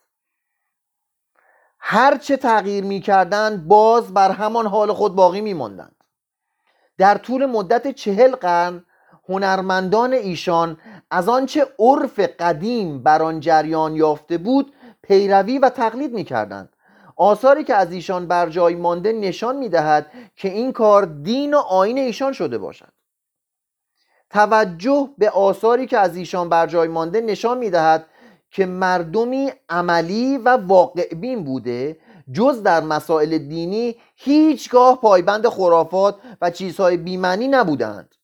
هرچه 1.78 2.36
تغییر 2.36 2.84
می‌کردند 2.84 3.68
باز 3.68 4.14
بر 4.14 4.30
همان 4.30 4.66
حال 4.66 4.92
خود 4.92 5.14
باقی 5.14 5.40
میماندند. 5.40 6.04
در 6.98 7.18
طول 7.18 7.46
مدت 7.46 7.94
چهل 7.94 8.36
قرن 8.36 8.84
هنرمندان 9.28 10.12
ایشان 10.12 10.78
از 11.10 11.28
آنچه 11.28 11.66
عرف 11.78 12.18
قدیم 12.18 13.02
بر 13.02 13.22
آن 13.22 13.40
جریان 13.40 13.96
یافته 13.96 14.38
بود 14.38 14.74
پیروی 15.02 15.58
و 15.58 15.68
تقلید 15.68 16.12
می‌کردند. 16.12 16.73
آثاری 17.16 17.64
که 17.64 17.74
از 17.74 17.92
ایشان 17.92 18.28
بر 18.28 18.48
جای 18.48 18.74
مانده 18.74 19.12
نشان 19.12 19.56
می‌دهد 19.56 20.06
که 20.36 20.48
این 20.48 20.72
کار 20.72 21.04
دین 21.04 21.54
و 21.54 21.58
آین 21.58 21.98
ایشان 21.98 22.32
شده 22.32 22.58
باشد. 22.58 22.92
توجه 24.30 25.08
به 25.18 25.30
آثاری 25.30 25.86
که 25.86 25.98
از 25.98 26.16
ایشان 26.16 26.48
بر 26.48 26.66
جای 26.66 26.88
مانده 26.88 27.20
نشان 27.20 27.58
می‌دهد 27.58 28.06
که 28.50 28.66
مردمی 28.66 29.52
عملی 29.68 30.38
و 30.38 30.48
واقع 30.48 31.14
بین 31.14 31.44
بوده 31.44 32.00
جز 32.32 32.62
در 32.62 32.80
مسائل 32.80 33.38
دینی 33.38 33.96
هیچگاه 34.16 35.00
پایبند 35.00 35.48
خرافات 35.48 36.16
و 36.40 36.50
چیزهای 36.50 36.96
بیمنی 36.96 37.48
نبودند. 37.48 38.14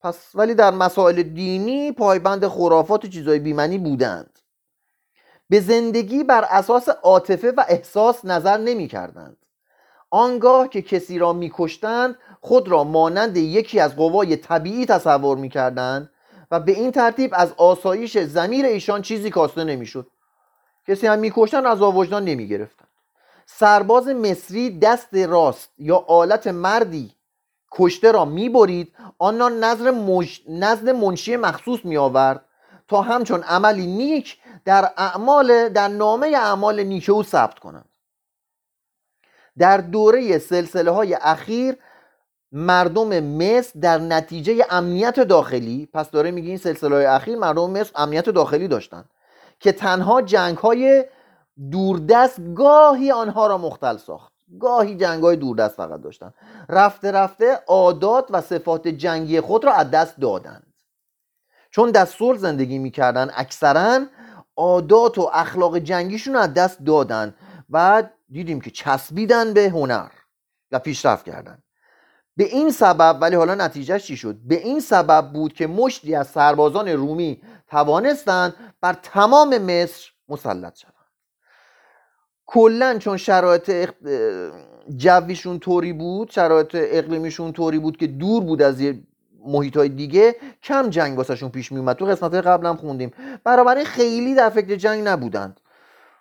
پس 0.00 0.30
ولی 0.34 0.54
در 0.54 0.70
مسائل 0.70 1.22
دینی 1.22 1.92
پایبند 1.92 2.48
خرافات 2.48 3.04
و 3.04 3.08
چیزهای 3.08 3.38
بیمنی 3.38 3.78
بودند. 3.78 4.35
به 5.50 5.60
زندگی 5.60 6.24
بر 6.24 6.44
اساس 6.50 6.88
عاطفه 6.88 7.52
و 7.56 7.64
احساس 7.68 8.24
نظر 8.24 8.56
نمی 8.56 8.88
کردند 8.88 9.36
آنگاه 10.10 10.68
که 10.68 10.82
کسی 10.82 11.18
را 11.18 11.32
میکشتند 11.32 12.18
خود 12.40 12.68
را 12.68 12.84
مانند 12.84 13.36
یکی 13.36 13.80
از 13.80 13.96
قوای 13.96 14.36
طبیعی 14.36 14.86
تصور 14.86 15.36
می‌کردند 15.36 16.10
و 16.50 16.60
به 16.60 16.72
این 16.72 16.92
ترتیب 16.92 17.30
از 17.34 17.52
آسایش 17.56 18.18
زمیر 18.18 18.66
ایشان 18.66 19.02
چیزی 19.02 19.30
کاسته 19.30 19.64
نمی‌شد. 19.64 20.06
کسی 20.88 21.06
هم 21.06 21.18
میکشتن 21.18 21.66
از 21.66 21.82
آوجدان 21.82 22.24
نمی‌گرفتن 22.24 22.84
سرباز 23.46 24.08
مصری 24.08 24.78
دست 24.78 25.14
راست 25.14 25.68
یا 25.78 25.96
آلت 25.96 26.46
مردی 26.46 27.14
کشته 27.72 28.12
را 28.12 28.24
می‌برید 28.24 28.92
آن 29.18 29.38
را 29.38 29.48
نزد 30.48 30.88
منشی 30.88 31.36
مخصوص 31.36 31.80
میآورد 31.84 32.44
تا 32.88 33.02
همچون 33.02 33.42
عملی 33.42 33.86
نیک 33.86 34.38
در 34.66 34.92
اعمال 34.96 35.68
در 35.68 35.88
نامه 35.88 36.26
اعمال 36.26 36.82
نیک 36.82 37.10
او 37.10 37.22
ثبت 37.22 37.58
کنند. 37.58 37.88
در 39.58 39.76
دوره 39.76 40.38
سلسله 40.38 40.90
های 40.90 41.14
اخیر 41.14 41.76
مردم 42.52 43.20
مصر 43.20 43.78
در 43.80 43.98
نتیجه 43.98 44.66
امنیت 44.70 45.20
داخلی 45.20 45.88
پس 45.92 46.10
داره 46.10 46.30
میگه 46.30 46.48
این 46.48 46.58
سلسله 46.58 46.94
های 46.94 47.04
اخیر 47.04 47.38
مردم 47.38 47.70
مصر 47.70 47.90
امنیت 47.94 48.30
داخلی 48.30 48.68
داشتن 48.68 49.04
که 49.60 49.72
تنها 49.72 50.22
جنگ 50.22 50.56
های 50.56 51.04
دوردست 51.72 52.40
گاهی 52.54 53.12
آنها 53.12 53.46
را 53.46 53.58
مختل 53.58 53.96
ساخت. 53.96 54.32
گاهی 54.60 54.96
جنگ 54.96 55.22
های 55.22 55.36
دوردست 55.36 55.76
فقط 55.76 56.00
داشتن. 56.00 56.32
رفته 56.68 57.12
رفته 57.12 57.58
عادات 57.66 58.26
و 58.30 58.40
صفات 58.40 58.88
جنگی 58.88 59.40
خود 59.40 59.64
را 59.64 59.72
از 59.72 59.90
دست 59.90 60.20
دادند. 60.20 60.72
چون 61.70 61.90
دستور 61.90 62.36
زندگی 62.36 62.78
می‌کردن 62.78 63.30
اکثرا 63.34 64.00
عادات 64.56 65.18
و 65.18 65.30
اخلاق 65.32 65.78
جنگیشون 65.78 66.36
از 66.36 66.54
دست 66.54 66.80
دادن 66.80 67.34
و 67.70 68.02
دیدیم 68.28 68.60
که 68.60 68.70
چسبیدن 68.70 69.54
به 69.54 69.70
هنر 69.70 70.10
و 70.72 70.78
پیشرفت 70.78 71.24
کردن. 71.24 71.62
به 72.36 72.44
این 72.44 72.70
سبب 72.70 73.18
ولی 73.20 73.36
حالا 73.36 73.54
نتیجهش 73.54 74.06
چی 74.06 74.16
شد؟ 74.16 74.36
به 74.44 74.54
این 74.54 74.80
سبب 74.80 75.30
بود 75.32 75.52
که 75.52 75.66
مشتی 75.66 76.14
از 76.14 76.26
سربازان 76.26 76.88
رومی 76.88 77.42
توانستند 77.70 78.54
بر 78.80 78.92
تمام 78.92 79.58
مصر 79.58 80.10
مسلط 80.28 80.78
شوند. 80.78 80.92
کلا 82.46 82.98
چون 82.98 83.16
شرایط 83.16 83.90
جویشون 84.96 85.58
طوری 85.58 85.92
بود 85.92 86.30
شرایط 86.30 86.70
اقلیمیشون 86.74 87.52
طوری 87.52 87.78
بود 87.78 87.96
که 87.96 88.06
دور 88.06 88.44
بود 88.44 88.62
از 88.62 88.80
محیط 89.46 89.76
های 89.76 89.88
دیگه 89.88 90.36
کم 90.62 90.90
جنگ 90.90 91.18
واسهشون 91.18 91.48
پیش 91.48 91.72
می 91.72 91.78
اومد 91.78 91.96
تو 91.96 92.04
قسمت 92.04 92.34
قبل 92.34 92.66
هم 92.66 92.76
خوندیم. 92.76 93.10
برابر 93.44 93.84
خیلی 93.84 94.34
در 94.34 94.50
فکر 94.50 94.76
جنگ 94.76 95.08
نبودند. 95.08 95.60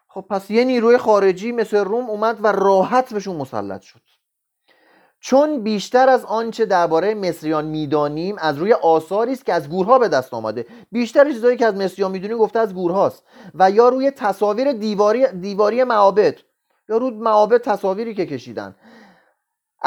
خب 0.07 0.25
پس 0.29 0.51
یه 0.51 0.63
نیروی 0.63 0.97
خارجی 0.97 1.51
مثل 1.51 1.77
روم 1.77 2.09
اومد 2.09 2.37
و 2.43 2.47
راحت 2.47 3.13
بهشون 3.13 3.35
مسلط 3.35 3.81
شد. 3.81 4.01
چون 5.19 5.63
بیشتر 5.63 6.09
از 6.09 6.25
آنچه 6.25 6.65
درباره 6.65 7.13
مصریان 7.13 7.65
می‌دانیم 7.65 8.35
از 8.39 8.57
روی 8.57 8.73
آثاری 8.73 9.31
است 9.31 9.45
که 9.45 9.53
از 9.53 9.69
گورها 9.69 9.99
به 9.99 10.07
دست 10.07 10.33
آمده. 10.33 10.65
بیشتر 10.91 11.31
چیزهایی 11.31 11.57
که 11.57 11.65
از 11.65 11.75
مصریان 11.75 12.11
می‌دونیم 12.11 12.37
گفته 12.37 12.59
از 12.59 12.73
گورهاست. 12.73 13.23
و 13.55 13.71
یا 13.71 13.89
روی 13.89 14.11
تصاویر 14.11 14.71
دیواری 14.71 15.27
دیواری 15.27 15.83
معابد. 15.83 16.35
یا 16.89 16.97
روی 16.97 17.11
معابد 17.11 17.61
تصاویری 17.61 18.13
که 18.13 18.25
کشیدن. 18.25 18.75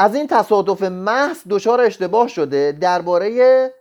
از 0.01 0.15
این 0.15 0.27
تصادف 0.27 0.83
محض 0.83 1.37
دچار 1.49 1.81
اشتباه 1.81 2.27
شده 2.27 2.77
درباره 2.81 3.71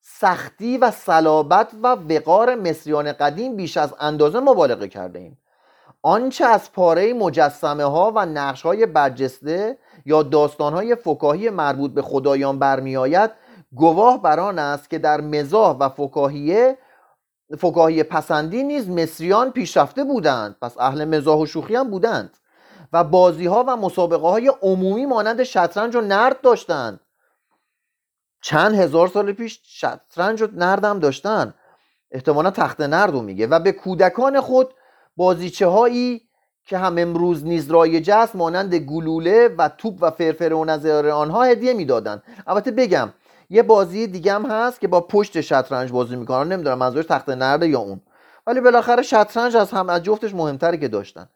سختی 0.00 0.78
و 0.78 0.90
صلابت 0.90 1.70
و 1.82 1.86
وقار 1.88 2.54
مصریان 2.54 3.12
قدیم 3.12 3.56
بیش 3.56 3.76
از 3.76 3.94
اندازه 4.00 4.40
مبالغه 4.40 4.88
کرده 4.88 5.18
ایم. 5.18 5.38
آنچه 6.02 6.44
از 6.44 6.72
پاره 6.72 7.12
مجسمه 7.12 7.84
ها 7.84 8.12
و 8.14 8.26
نقش 8.26 8.62
های 8.62 8.86
برجسته 8.86 9.78
یا 10.06 10.22
داستان 10.22 10.72
های 10.72 10.94
فکاهی 10.94 11.50
مربوط 11.50 11.90
به 11.90 12.02
خدایان 12.02 12.58
برمیآید 12.58 13.30
گواه 13.74 14.22
بر 14.22 14.40
آن 14.40 14.58
است 14.58 14.90
که 14.90 14.98
در 14.98 15.20
مزاح 15.20 15.76
و 15.76 15.88
فکاهیه 15.88 16.78
فکاهی 17.58 18.02
پسندی 18.02 18.62
نیز 18.62 18.90
مصریان 18.90 19.50
پیشرفته 19.50 20.04
بودند 20.04 20.56
پس 20.62 20.78
اهل 20.78 21.04
مزاح 21.04 21.38
و 21.38 21.46
شوخی 21.46 21.74
هم 21.74 21.90
بودند. 21.90 22.36
و 22.92 23.04
بازی 23.04 23.46
ها 23.46 23.64
و 23.68 23.76
مسابقه 23.76 24.28
های 24.28 24.52
عمومی 24.62 25.06
مانند 25.06 25.42
شطرنج 25.42 25.96
و 25.96 26.00
نرد 26.00 26.40
داشتند 26.40 27.00
چند 28.42 28.74
هزار 28.74 29.08
سال 29.08 29.32
پیش 29.32 29.60
شطرنج 29.64 30.42
و 30.42 30.46
نرد 30.52 30.84
هم 30.84 30.98
داشتن. 30.98 31.54
احتمالا 32.10 32.50
تخت 32.50 32.80
نرد 32.80 33.10
رو 33.10 33.22
میگه. 33.22 33.46
و 33.46 33.58
به 33.58 33.72
کودکان 33.72 34.40
خود 34.40 34.74
بازیچه 35.16 35.66
هایی 35.66 36.20
که 36.66 36.78
هم 36.78 36.98
امروز 36.98 37.44
نیز 37.44 37.70
رایج 37.70 38.10
است 38.10 38.36
مانند 38.36 38.74
گلوله 38.74 39.48
و 39.58 39.68
توپ 39.78 39.98
و 40.00 40.10
فرفره 40.10 40.56
و 40.56 40.64
نظر 40.64 41.08
آنها 41.08 41.42
هدیه 41.42 41.72
می‌دادند 41.72 42.22
البته 42.46 42.70
بگم 42.70 43.12
یه 43.50 43.62
بازی 43.62 44.06
دیگه 44.06 44.32
هم 44.32 44.46
هست 44.46 44.80
که 44.80 44.88
با 44.88 45.00
پشت 45.00 45.40
شطرنج 45.40 45.92
بازی 45.92 46.16
می‌کنن. 46.16 46.52
نمی‌دونم 46.52 46.78
منظورش 46.78 47.06
تخت 47.06 47.28
نرده 47.28 47.68
یا 47.68 47.78
اون. 47.78 48.00
ولی 48.46 48.60
بالاخره 48.60 49.02
شطرنج 49.02 49.56
از 49.56 49.70
هم 49.70 49.88
از 49.88 50.02
جفتش 50.02 50.34
مهمتره 50.34 50.76
که 50.76 50.88
داشتن. 50.88 51.28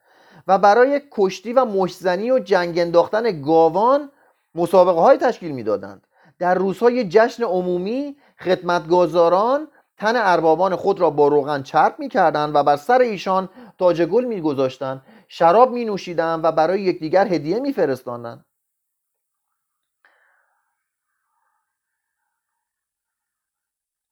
و 0.46 0.58
برای 0.58 1.02
کشتی 1.10 1.52
و 1.52 1.64
مشزنی 1.64 2.30
و 2.30 2.38
جنگ 2.38 2.78
انداختن 2.78 3.42
گاوان 3.42 4.10
مسابقه 4.54 5.00
های 5.00 5.18
تشکیل 5.18 5.52
می‌دادند. 5.52 6.06
در 6.38 6.54
روزهای 6.54 7.08
جشن 7.08 7.42
عمومی 7.42 8.16
خدمتگزاران 8.40 9.68
تن 9.98 10.16
اربابان 10.16 10.76
خود 10.76 11.00
را 11.00 11.10
با 11.10 11.28
روغن 11.28 11.62
چرب 11.62 11.94
می‌کردند 11.98 12.54
و 12.54 12.62
بر 12.62 12.76
سر 12.76 12.98
ایشان 12.98 13.48
تاج 13.78 14.02
گل 14.02 14.24
میگذاشتند. 14.24 15.02
شراب 15.28 15.72
می 15.72 15.84
نوشیدن 15.84 16.40
و 16.42 16.52
برای 16.52 16.80
یکدیگر 16.80 17.26
هدیه 17.26 17.60
میفرستاندند 17.60 18.44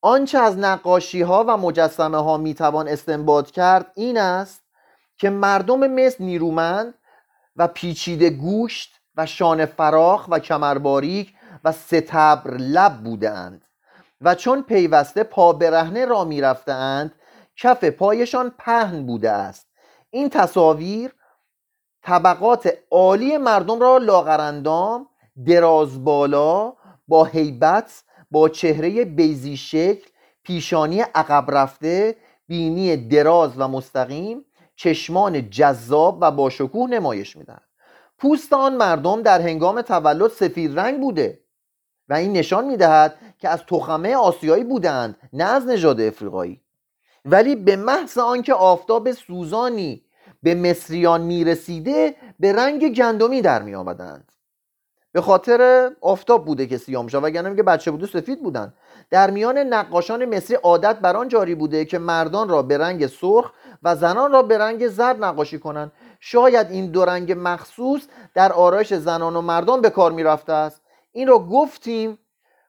آنچه 0.01 0.39
از 0.39 0.59
نقاشی 0.59 1.23
ها 1.23 1.45
و 1.49 1.57
مجسمه 1.57 2.19
ها 2.19 2.37
می 2.37 2.55
توان 2.55 2.89
استنباط 2.89 3.51
کرد 3.51 3.93
این 3.95 4.19
است 4.19 4.64
که 5.19 5.31
مردم 5.31 5.87
مصر 5.87 6.25
نیرومند 6.25 6.95
و 7.57 7.69
پیچیده 7.69 8.31
گوشت 8.31 9.01
و 9.17 9.27
شان 9.27 9.67
فراخ 9.67 10.27
و 10.29 10.39
کمر 10.39 10.79
باریک 10.79 11.35
و 11.65 11.73
ستبر 11.73 12.57
لب 12.57 12.93
بودند 12.93 13.65
و 14.21 14.35
چون 14.35 14.63
پیوسته 14.63 15.23
پا 15.23 15.53
برهنه 15.53 16.05
را 16.05 16.25
می‌رفتند 16.25 17.15
کف 17.57 17.85
پایشان 17.85 18.55
پهن 18.59 19.07
بوده 19.07 19.31
است. 19.31 19.67
این 20.11 20.29
تصاویر 20.29 21.15
طبقات 22.03 22.73
عالی 22.91 23.37
مردم 23.37 23.81
را 23.81 23.99
لاغرندام 23.99 25.09
دراز 25.47 26.05
بالا 26.05 26.73
با 27.09 27.25
هیبت 27.25 28.03
با 28.31 28.49
چهره 28.49 29.05
بیزی 29.05 29.57
شکل 29.57 30.11
پیشانی 30.43 31.01
عقب 31.01 31.45
رفته 31.49 32.17
بینی 32.49 32.97
دراز 32.97 33.51
و 33.57 33.69
مستقیم 33.69 34.45
چشمان 34.77 35.51
جذاب 35.51 36.19
و 36.21 36.31
با 36.31 36.51
شکوه 36.51 36.91
نمایش 36.91 37.37
میدن. 37.37 37.61
پوست 38.19 38.53
آن 38.53 38.77
مردم 38.77 39.23
در 39.23 39.41
هنگام 39.41 39.83
تولد 39.83 40.31
سفید 40.31 40.79
رنگ 40.79 41.01
بوده 41.01 41.41
و 42.09 42.15
این 42.15 42.33
نشان 42.33 42.65
می‌دهد 42.65 43.17
که 43.39 43.49
از 43.49 43.63
تخمه 43.67 44.17
آسیایی 44.17 44.65
بودند 44.65 45.17
نه 45.33 45.45
از 45.45 45.67
نژاد 45.67 46.01
افریقایی. 46.01 46.61
ولی 47.25 47.57
به 47.57 47.77
محض 47.77 48.19
آنکه 48.19 48.55
آفتاب 48.55 49.13
سوزانی 49.13 50.05
به 50.43 50.55
مصریان 50.55 51.21
می‌رسیده 51.21 52.15
به 52.41 52.53
رنگ 52.53 52.95
گندمی 52.95 53.43
در 53.43 53.63
می 53.63 53.75
آمدند 53.75 54.33
به 55.13 55.21
خاطر 55.21 55.91
آفتاب 56.01 56.45
بوده 56.45 56.67
که 56.67 56.79
سیاه 56.79 57.05
میشه 57.05 57.19
وگرنه 57.19 57.57
که 57.57 57.63
بچه 57.63 57.91
بوده 57.91 58.07
سفید 58.07 58.43
بودن. 58.43 58.75
در 59.11 59.31
میان 59.31 59.59
نقاشان 59.59 60.25
مصری 60.25 60.57
عادت 60.57 60.99
بر 60.99 61.17
آن 61.17 61.29
جاری 61.29 61.55
بوده 61.55 61.85
که 61.85 61.99
مردان 61.99 62.49
را 62.49 62.63
به 62.63 62.79
رنگ 62.79 63.07
سرخ 63.07 63.53
و 63.85 63.97
زنان 63.97 64.33
را 64.33 64.43
به 64.43 64.59
رنگ 64.59 64.89
زرد 64.89 65.25
نقاشی 65.25 65.59
کنند. 65.59 65.93
شاید 66.21 66.71
این 66.71 66.91
دو 66.91 67.05
رنگ 67.05 67.35
مخصوص 67.37 68.03
در 68.35 68.53
آرایش 68.53 68.95
زنان 68.95 69.37
و 69.37 69.41
مردان 69.41 69.81
به 69.81 69.91
کار 69.91 70.13
می‌رفته 70.13 70.53
است. 70.53 70.81
این 71.13 71.29
را 71.29 71.39
گفتیم 71.39 72.19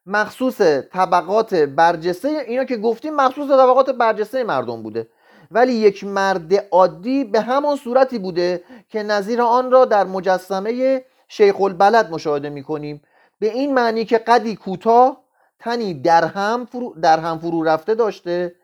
مخصوص 0.06 0.62
طبقات 0.94 1.56
برجسته 1.56 2.28
اینا 2.28 2.64
که 2.64 2.78
گفتیم 2.78 3.16
مخصوص 3.16 3.50
طبقات 3.50 3.90
برجسته 3.90 4.44
مردم 4.44 4.84
بوده. 4.84 5.08
ولی 5.52 5.74
یک 5.74 6.04
مرد 6.04 6.54
عادی 6.72 7.24
به 7.24 7.42
همان 7.42 7.76
صورتی 7.76 8.20
بوده 8.20 8.64
که 8.90 9.04
نظیر 9.04 9.42
آن 9.42 9.72
را 9.72 9.86
در 9.86 10.04
مجسمه 10.04 11.04
شیخ 11.28 11.62
البلد 11.62 12.12
مشاهده 12.12 12.50
می 12.50 12.64
کنیم 12.64 13.02
به 13.40 13.52
این 13.52 13.74
معنی 13.74 14.06
که 14.06 14.18
قدی 14.18 14.56
کوتاه 14.56 15.22
تنی 15.60 15.94
در 15.94 16.26
هم 16.26 16.66
فرو, 16.66 16.94
در 17.02 17.20
هم 17.20 17.40
فرو 17.40 17.64
رفته 17.64 17.96
داشته 17.96 18.56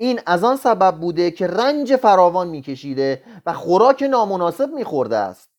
این 0.00 0.20
از 0.26 0.44
آن 0.44 0.56
سبب 0.56 0.96
بوده 0.96 1.30
که 1.30 1.46
رنج 1.46 1.96
فراوان 1.96 2.48
میکشیده 2.48 3.22
و 3.46 3.52
خوراک 3.52 4.02
نامناسب 4.02 4.70
میخورده 4.74 5.16
است. 5.16 5.50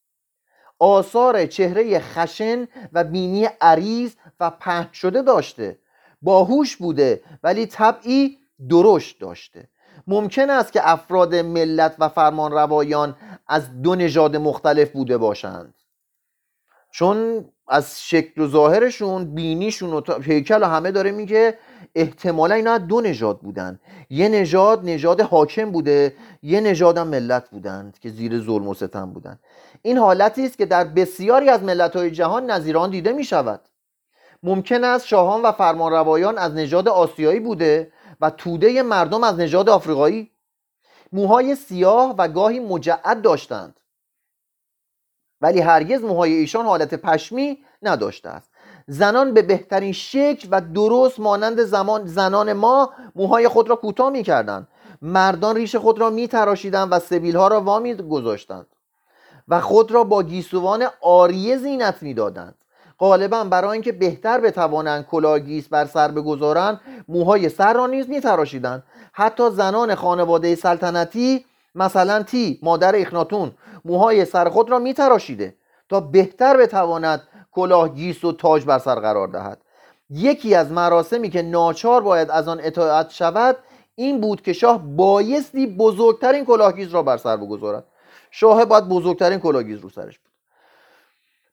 آثار 0.79 1.45
چهره 1.45 1.99
خشن 1.99 2.67
و 2.93 3.03
بینی 3.03 3.45
عریض 3.61 4.13
و 4.39 4.49
پهن 4.49 4.89
شده 4.93 5.21
داشته 5.21 5.79
باهوش 6.21 6.75
بوده 6.75 7.23
ولی 7.43 7.65
طبعی 7.65 8.37
درشت 8.69 9.19
داشته. 9.19 9.69
ممکن 10.07 10.49
است 10.49 10.73
که 10.73 10.89
افراد 10.89 11.35
ملت 11.35 11.95
و 11.99 12.09
فرمان 12.09 12.51
روایان 12.51 13.15
از 13.47 13.81
دو 13.81 13.95
نژاد 13.95 14.35
مختلف 14.35 14.91
بوده 14.91 15.17
باشند. 15.17 15.73
چون 16.91 17.45
از 17.67 18.01
شکل 18.03 18.41
و 18.41 18.47
ظاهرشون 18.47 19.35
بینیشون 19.35 19.93
و 19.93 20.01
هیکل 20.21 20.63
و 20.63 20.65
همه 20.65 20.91
داره 20.91 21.11
میگه 21.11 21.57
احتمالا 21.95 22.55
اینا 22.55 22.77
دو 22.77 23.01
نژاد 23.01 23.39
بودن. 23.39 23.79
یه 24.09 24.29
نژاد 24.29 24.85
نژاد 24.85 25.21
حاکم 25.21 25.71
بوده 25.71 26.15
یه 26.43 26.61
نژاد 26.61 26.97
هم 26.97 27.07
ملت 27.07 27.49
بودند 27.49 27.99
که 27.99 28.09
زیر 28.09 28.39
ظلم 28.39 28.67
و 28.67 28.73
ستم 28.73 29.13
بودن. 29.13 29.39
این 29.81 29.97
حالتی 29.97 30.45
است 30.45 30.57
که 30.57 30.65
در 30.65 30.83
بسیاری 30.83 31.49
از 31.49 31.63
ملت 31.63 31.97
جهان 31.97 32.51
نظیران 32.51 32.89
دیده 32.89 33.11
می 33.11 33.23
شود 33.23 33.61
ممکن 34.43 34.83
است 34.83 35.07
شاهان 35.07 35.41
و 35.41 35.51
فرمانروایان 35.51 36.37
از 36.37 36.53
نژاد 36.53 36.87
آسیایی 36.87 37.39
بوده 37.39 37.91
و 38.21 38.29
توده 38.29 38.81
مردم 38.83 39.23
از 39.23 39.39
نژاد 39.39 39.69
آفریقایی. 39.69 40.31
موهای 41.11 41.55
سیاه 41.55 42.15
و 42.17 42.27
گاهی 42.27 42.59
مجعد 42.59 43.21
داشتند. 43.21 43.79
ولی 45.41 45.59
هرگز 45.59 46.01
موهای 46.01 46.33
ایشان 46.33 46.65
حالت 46.65 46.93
پشمی 46.93 47.57
نداشته 47.81 48.29
است. 48.29 48.50
زنان 48.91 49.33
به 49.33 49.41
بهترین 49.41 49.91
شکل 49.91 50.47
و 50.51 50.61
درست 50.61 51.19
مانند 51.19 51.63
زمان 51.63 52.05
زنان 52.05 52.53
ما 52.53 52.93
موهای 53.15 53.47
خود 53.47 53.69
را 53.69 53.75
کوتاه 53.75 54.09
می 54.09 54.23
کردند 54.23 54.67
مردان 55.01 55.55
ریش 55.55 55.75
خود 55.75 55.99
را 55.99 56.09
می 56.09 56.27
تراشیدند 56.27 56.87
و 56.91 56.99
سبیل 56.99 57.35
ها 57.35 57.47
را 57.47 57.61
وامی 57.61 57.95
گذاشتند 57.95 58.65
و 59.47 59.61
خود 59.61 59.91
را 59.91 60.03
با 60.03 60.23
گیسوان 60.23 60.87
عاریه 61.01 61.57
زینت 61.57 62.03
می 62.03 62.13
دادند 62.13 62.55
غالبا 62.99 63.43
برای 63.43 63.71
اینکه 63.71 63.91
بهتر 63.91 64.39
بتوانند 64.39 65.05
کلاه 65.05 65.41
گیس 65.41 65.67
بر 65.67 65.85
سر 65.85 66.11
بگذارند 66.11 66.81
موهای 67.07 67.49
سر 67.49 67.73
را 67.73 67.87
نیز 67.87 68.09
میتراشیدند. 68.09 68.83
حتی 69.13 69.49
زنان 69.49 69.95
خانواده 69.95 70.55
سلطنتی 70.55 71.45
مثلا 71.75 72.23
تی 72.23 72.59
مادر 72.63 72.95
اخناتون 72.95 73.51
موهای 73.85 74.25
سر 74.25 74.49
خود 74.49 74.69
را 74.71 74.79
میتراشیده 74.79 75.55
تا 75.89 75.99
بهتر 75.99 76.57
بتواند 76.57 77.21
کلاه 77.51 77.89
گیس 77.89 78.23
و 78.23 78.31
تاج 78.31 78.65
بر 78.65 78.79
سر 78.79 78.95
قرار 78.95 79.27
دهد. 79.27 79.61
یکی 80.09 80.55
از 80.55 80.71
مراسمی 80.71 81.29
که 81.29 81.41
ناچار 81.41 82.01
باید 82.01 82.31
از 82.31 82.47
آن 82.47 82.59
اطاعت 82.63 83.09
شود 83.09 83.57
این 83.95 84.21
بود 84.21 84.41
که 84.41 84.53
شاه 84.53 84.81
بایستی 84.95 85.67
بزرگترین 85.67 86.45
کلاه 86.45 86.70
گیس 86.70 86.89
را 86.89 87.03
بر 87.03 87.17
سر 87.17 87.37
بگذارد. 87.37 87.83
شاه 88.31 88.65
باید 88.65 88.89
بزرگترین 88.89 89.39
کلاهگیز 89.39 89.79
رو 89.79 89.89
سرش 89.89 90.19
بود. 90.19 90.31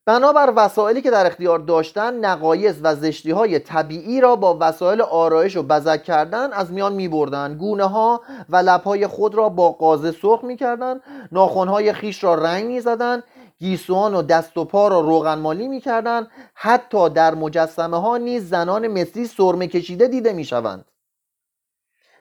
بنابر 0.08 0.52
وسایلی 0.56 1.02
که 1.02 1.11
در 1.11 1.26
اختیار 1.26 1.58
داشتن 1.58 2.24
نقایص 2.24 2.76
و 2.82 2.94
زشتی 2.94 3.30
های 3.30 3.58
طبیعی 3.58 4.20
را 4.20 4.37
با 4.37 4.56
وسایل 4.61 5.00
آرایش 5.00 5.56
و 5.56 5.62
بزک 5.62 6.02
کردن 6.02 6.52
از 6.52 6.72
میان 6.72 6.92
می 6.92 7.08
بردن 7.08 7.56
گونه 7.58 7.84
ها 7.84 8.20
و 8.48 8.56
لبهای 8.56 9.06
خود 9.06 9.34
را 9.34 9.48
با 9.48 9.72
قازه 9.72 10.12
سرخ 10.12 10.44
می 10.44 10.56
کردن 10.56 11.00
ناخون 11.32 11.68
های 11.68 11.92
خیش 11.92 12.24
را 12.24 12.34
رنگ 12.34 12.66
می 12.66 12.80
زدن 12.80 13.22
گیسوان 13.58 14.14
و 14.14 14.22
دست 14.22 14.56
و 14.58 14.64
پا 14.64 14.88
را 14.88 15.00
روغن 15.00 15.38
مالی 15.38 15.68
می 15.68 15.80
کردن 15.80 16.26
حتی 16.54 17.08
در 17.08 17.34
مجسمه 17.34 18.00
ها 18.00 18.16
نیز 18.16 18.48
زنان 18.48 18.88
مصری 18.88 19.26
سرمه 19.26 19.66
کشیده 19.66 20.08
دیده 20.08 20.32
می 20.32 20.44
شوند 20.44 20.84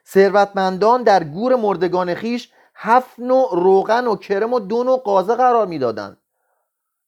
ثروتمندان 0.07 1.03
در 1.03 1.23
گور 1.23 1.55
مردگان 1.55 2.13
خیش 2.13 2.51
هفت 2.75 3.19
نوع 3.19 3.49
روغن 3.51 4.07
و 4.07 4.15
کرم 4.15 4.53
و 4.53 4.59
دو 4.59 4.83
نوع 4.83 4.99
قازه 4.99 5.35
قرار 5.35 5.67
می‌دادند. 5.67 6.17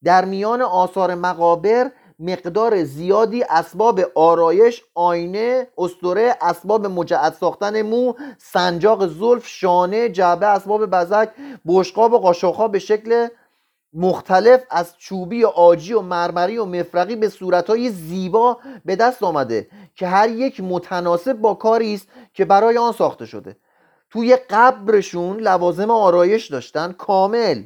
در 0.04 0.26
میان 0.26 0.62
آثار 0.62 1.16
مقابر 1.16 1.92
مقدار 2.20 2.84
زیادی 2.84 3.44
اسباب 3.44 4.00
آرایش 4.16 4.84
آینه 4.96 5.68
استوره 5.78 6.38
اسباب 6.42 6.86
مجعد 6.86 7.34
ساختن 7.34 7.82
مو 7.82 8.14
سنجاق 8.38 9.08
زلف 9.08 9.48
شانه 9.48 10.10
جعبه 10.10 10.46
اسباب 10.46 10.86
بزک 10.86 11.30
بشقاب 11.68 12.14
و 12.14 12.18
قاشقها 12.18 12.68
به 12.68 12.80
شکل 12.80 13.28
مختلف 13.94 14.64
از 14.70 14.98
چوبی 14.98 15.46
آجی 15.46 15.94
و 15.94 16.02
مرمری 16.02 16.58
و 16.58 16.66
مفرقی 16.66 17.16
به 17.16 17.30
صورتهای 17.30 17.90
زیبا 17.90 18.58
به 18.86 18.96
دست 18.96 19.24
آمده 19.24 19.68
که 19.96 20.08
هر 20.08 20.30
یک 20.30 20.62
متناسب 20.64 21.34
با 21.34 21.54
کاری 21.54 21.94
است 21.94 22.08
که 22.34 22.46
برای 22.46 22.78
آن 22.78 22.92
ساخته 22.92 23.26
شده. 23.26 23.58
توی 24.10 24.36
قبرشون 24.36 25.38
لوازم 25.38 25.92
آرایش 25.92 26.48
داشتن 26.48 26.92
کامل. 26.92 27.64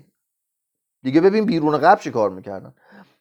دیگه 1.03 1.21
ببین 1.21 1.45
بیرون 1.45 1.77
قبر 1.77 2.01
چی 2.01 2.11
کار 2.11 2.29
می‌کردن. 2.29 2.73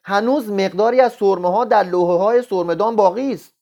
هنوز 0.04 0.50
مقداری 0.50 1.00
از 1.00 1.12
سرمه 1.12 1.50
ها 1.50 1.64
در 1.64 1.82
لوحه 1.82 2.18
های 2.18 2.42
سرمدان 2.42 2.96
باقی 2.96 3.32
است. 3.32 3.54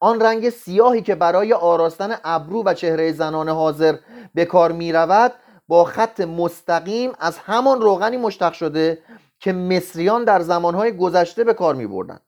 آن 0.00 0.20
رنگ 0.20 0.50
سیاهی 0.50 1.02
که 1.02 1.14
برای 1.14 1.52
آراستن 1.52 2.16
ابرو 2.24 2.62
و 2.64 2.74
چهره 2.74 3.12
زنان 3.12 3.48
حاضر 3.48 3.96
به 4.34 4.44
کار 4.44 4.72
می 4.72 4.92
رود 4.92 5.32
با 5.68 5.84
خط 5.84 6.20
مستقیم 6.20 7.12
از 7.18 7.38
همان 7.38 7.80
روغنی 7.80 8.16
مشتق 8.16 8.52
شده 8.52 9.02
که 9.38 9.52
مصریان 9.52 10.24
در 10.24 10.40
زمانهای 10.40 10.96
گذشته 10.96 11.44
به 11.44 11.54
کار 11.54 11.74
می 11.74 11.86
بردن. 11.86 12.20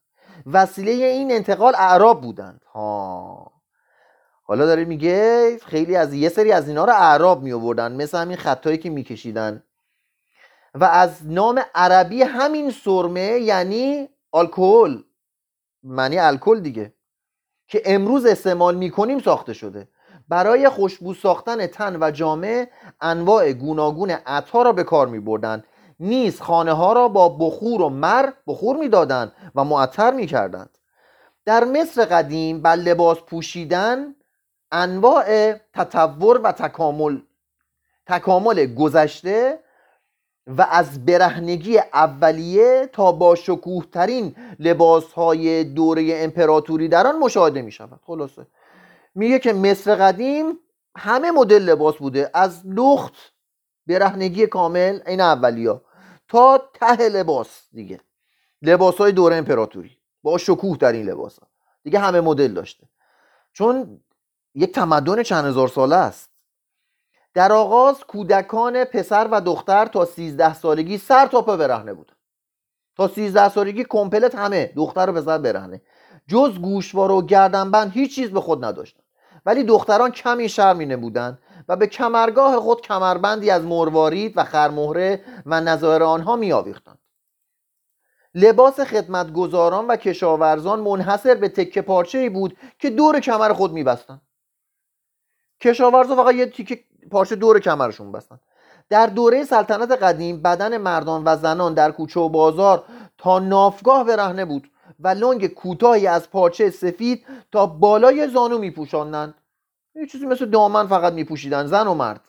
وسیله 0.47 0.91
این 0.91 1.33
انتقال 1.33 1.75
اعراب 1.75 2.21
بودند. 2.21 2.65
ها. 2.73 3.53
حالا 4.43 4.67
داره 4.67 4.85
میگه 4.85 5.59
خیلی 5.67 5.97
از 5.97 6.15
یه 6.15 6.29
سری 6.29 6.53
از 6.53 6.69
اینا 6.69 6.85
رو 6.85 6.93
اعراب 6.93 7.43
می 7.43 7.53
آوردن 7.53 7.93
مثل 7.93 8.19
همین 8.19 8.37
خطایی 8.37 8.79
که 8.79 8.91
میکشیدن. 8.91 9.63
و 10.75 10.85
از 10.85 11.27
نام 11.27 11.61
عربی 11.75 12.23
همین 12.23 12.71
سرمه 12.71 13.39
یعنی 13.41 14.09
الکل 14.35 15.03
معنی 15.83 16.19
الکل 16.19 16.61
دیگه 16.61 16.95
که 17.69 17.83
امروز 17.85 18.27
استعمال 18.27 18.75
می‌کنیم 18.77 19.19
ساخته 19.19 19.53
شده. 19.53 19.89
برای 20.29 20.69
خوشبو 20.69 21.15
ساختن 21.15 21.67
تن 21.67 21.97
و 22.01 22.11
جامعه 22.11 22.71
انواع 23.01 23.53
گوناگون 23.53 24.11
عطا 24.11 24.63
را 24.63 24.73
به 24.73 24.85
کار 24.85 25.07
می 25.07 25.21
بردن 25.21 25.65
نیز 26.01 26.41
خانه 26.41 26.73
ها 26.73 26.93
را 26.93 27.09
با 27.09 27.29
بخور 27.29 27.83
و 27.83 27.89
مر 27.89 28.31
بخور 28.47 28.77
می‌دادند 28.77 29.33
و 29.55 29.65
معطر 29.65 30.11
می 30.11 30.27
کردند 30.27 30.79
در 31.45 31.65
مصر 31.65 32.05
قدیم 32.05 32.63
بر 32.63 32.77
لباس 32.77 33.19
پوشیدن 33.19 34.15
انواع 34.73 35.53
تطور 35.75 36.41
و 36.45 36.53
تکامل 36.53 37.19
تکامل 38.07 38.75
گذشته 38.75 39.59
و 40.47 40.67
از 40.71 41.07
برهنگی 41.07 41.79
اولیه 41.79 42.91
تا 42.93 43.13
با 43.13 43.35
شکوه 43.35 43.85
ترین 43.93 44.37
لباس 44.59 45.13
های 45.13 45.65
دوره 45.65 46.11
امپراتوری 46.15 46.89
در 46.89 47.07
آن 47.07 47.19
مشاهده 47.19 47.63
می 47.63 47.73
شود 47.73 48.01
خلاصه. 48.07 48.47
میگه 49.15 49.39
که 49.39 49.53
مصر 49.53 49.95
قدیم 49.95 50.59
همه 50.97 51.31
مدل 51.31 51.63
لباس 51.63 51.97
بوده. 51.97 52.31
از 52.35 52.63
لخت 52.67 53.15
برهنگی 53.87 54.47
کامل 54.47 55.01
این 55.07 55.21
اولیا 55.21 55.83
تا 56.29 56.71
ته 56.75 57.09
لباس 57.09 57.69
دیگه. 57.73 58.01
لباس 58.63 58.97
های 58.97 59.13
دوره 59.13 59.37
امپراتوری. 59.37 59.99
با 60.23 60.39
شکوه 60.39 60.77
در 60.77 60.93
این 60.93 61.07
لباس 61.07 61.39
ها. 61.39 61.47
دیگه 61.83 61.99
همه 61.99 62.21
مدل 62.21 62.55
داشته. 62.55 62.89
چون 63.53 64.01
یک 64.55 64.75
تمدن 64.75 65.23
چند 65.23 65.45
هزار 65.45 65.69
ساله 65.69 65.97
است. 65.97 66.31
در 67.35 67.53
آغاز 67.53 68.05
کودکان 68.05 68.85
پسر 68.85 69.29
و 69.31 69.41
دختر 69.41 69.87
تا 69.87 70.05
13 70.05 70.55
سالگی 70.55 70.99
سر 70.99 71.27
تا 71.27 71.43
پا 71.43 71.57
برهنه 71.57 71.95
بود 71.95 72.13
تا 72.97 73.09
13 73.09 73.49
سالگی 73.49 73.85
کمپلت 73.89 74.35
همه 74.35 74.73
دختر 74.77 75.11
و 75.11 75.13
پسر 75.13 75.39
برهنه 75.39 75.83
جز 76.29 76.59
گوشوار 76.59 77.11
و 77.11 77.23
گردنبند 77.23 77.93
هیچ 77.93 78.15
چیز 78.15 78.31
به 78.31 78.41
خود 78.41 78.65
نداشتن. 78.65 79.04
ولی 79.47 79.65
دختران 79.65 80.11
کمی 80.11 80.49
شرمی 80.49 80.97
بودند 80.97 81.39
و 81.69 81.77
به 81.77 81.87
کمرگاه 81.87 82.61
خود 82.61 82.81
کمربندی 82.81 83.51
از 83.51 83.65
مروارید 83.65 84.33
و 84.37 84.45
خرمهره 84.45 85.25
و 85.47 85.61
نظایر 85.61 86.03
آنها 86.03 86.37
می 86.37 86.53
آویختند. 86.53 86.99
لباس 88.35 88.81
خدمتگزاران 88.81 89.87
و 89.87 89.97
کشاورزان 89.97 90.81
منحصر 90.81 91.35
به 91.35 91.49
تکه 91.49 91.83
پارچه 91.83 92.31
بود 92.31 92.57
که 92.79 92.91
دور 92.91 93.21
کمر 93.21 93.53
خود 93.53 93.73
میبستند 93.73 94.23
کشاورزا 95.61 96.17
فقط 96.17 96.35
یه 96.35 96.47
تیکه 96.47 96.85
پارچه 97.11 97.37
دور 97.37 97.61
کمرشون 97.61 98.13
بستن 98.13 98.41
در 98.89 99.07
دوره 99.07 99.45
سلطنت 99.45 99.91
قدیم 99.91 100.43
بدن 100.43 100.77
مردان 100.77 101.23
و 101.25 101.37
زنان 101.37 101.75
در 101.75 101.91
کوچه 101.91 102.21
و 102.21 102.29
بازار 102.29 102.85
تا 103.19 103.39
نافگاه 103.39 104.05
برهنه 104.05 104.45
بود. 104.45 104.71
و 105.01 105.09
لنگ 105.09 105.47
کوتاهی 105.47 106.07
از 106.07 106.31
پارچه 106.31 106.71
سفید 106.71 107.27
تا 107.53 107.67
بالای 107.67 108.29
زانو 108.29 108.59
میپوشاندند 108.59 109.35
یه 109.95 110.07
چیزی 110.07 110.27
مثل 110.27 110.47
دامن 110.47 110.87
فقط 110.87 111.13
میپوشیدن 111.13 111.67
زن 111.67 111.87
و 111.87 111.95
مرد. 111.95 112.21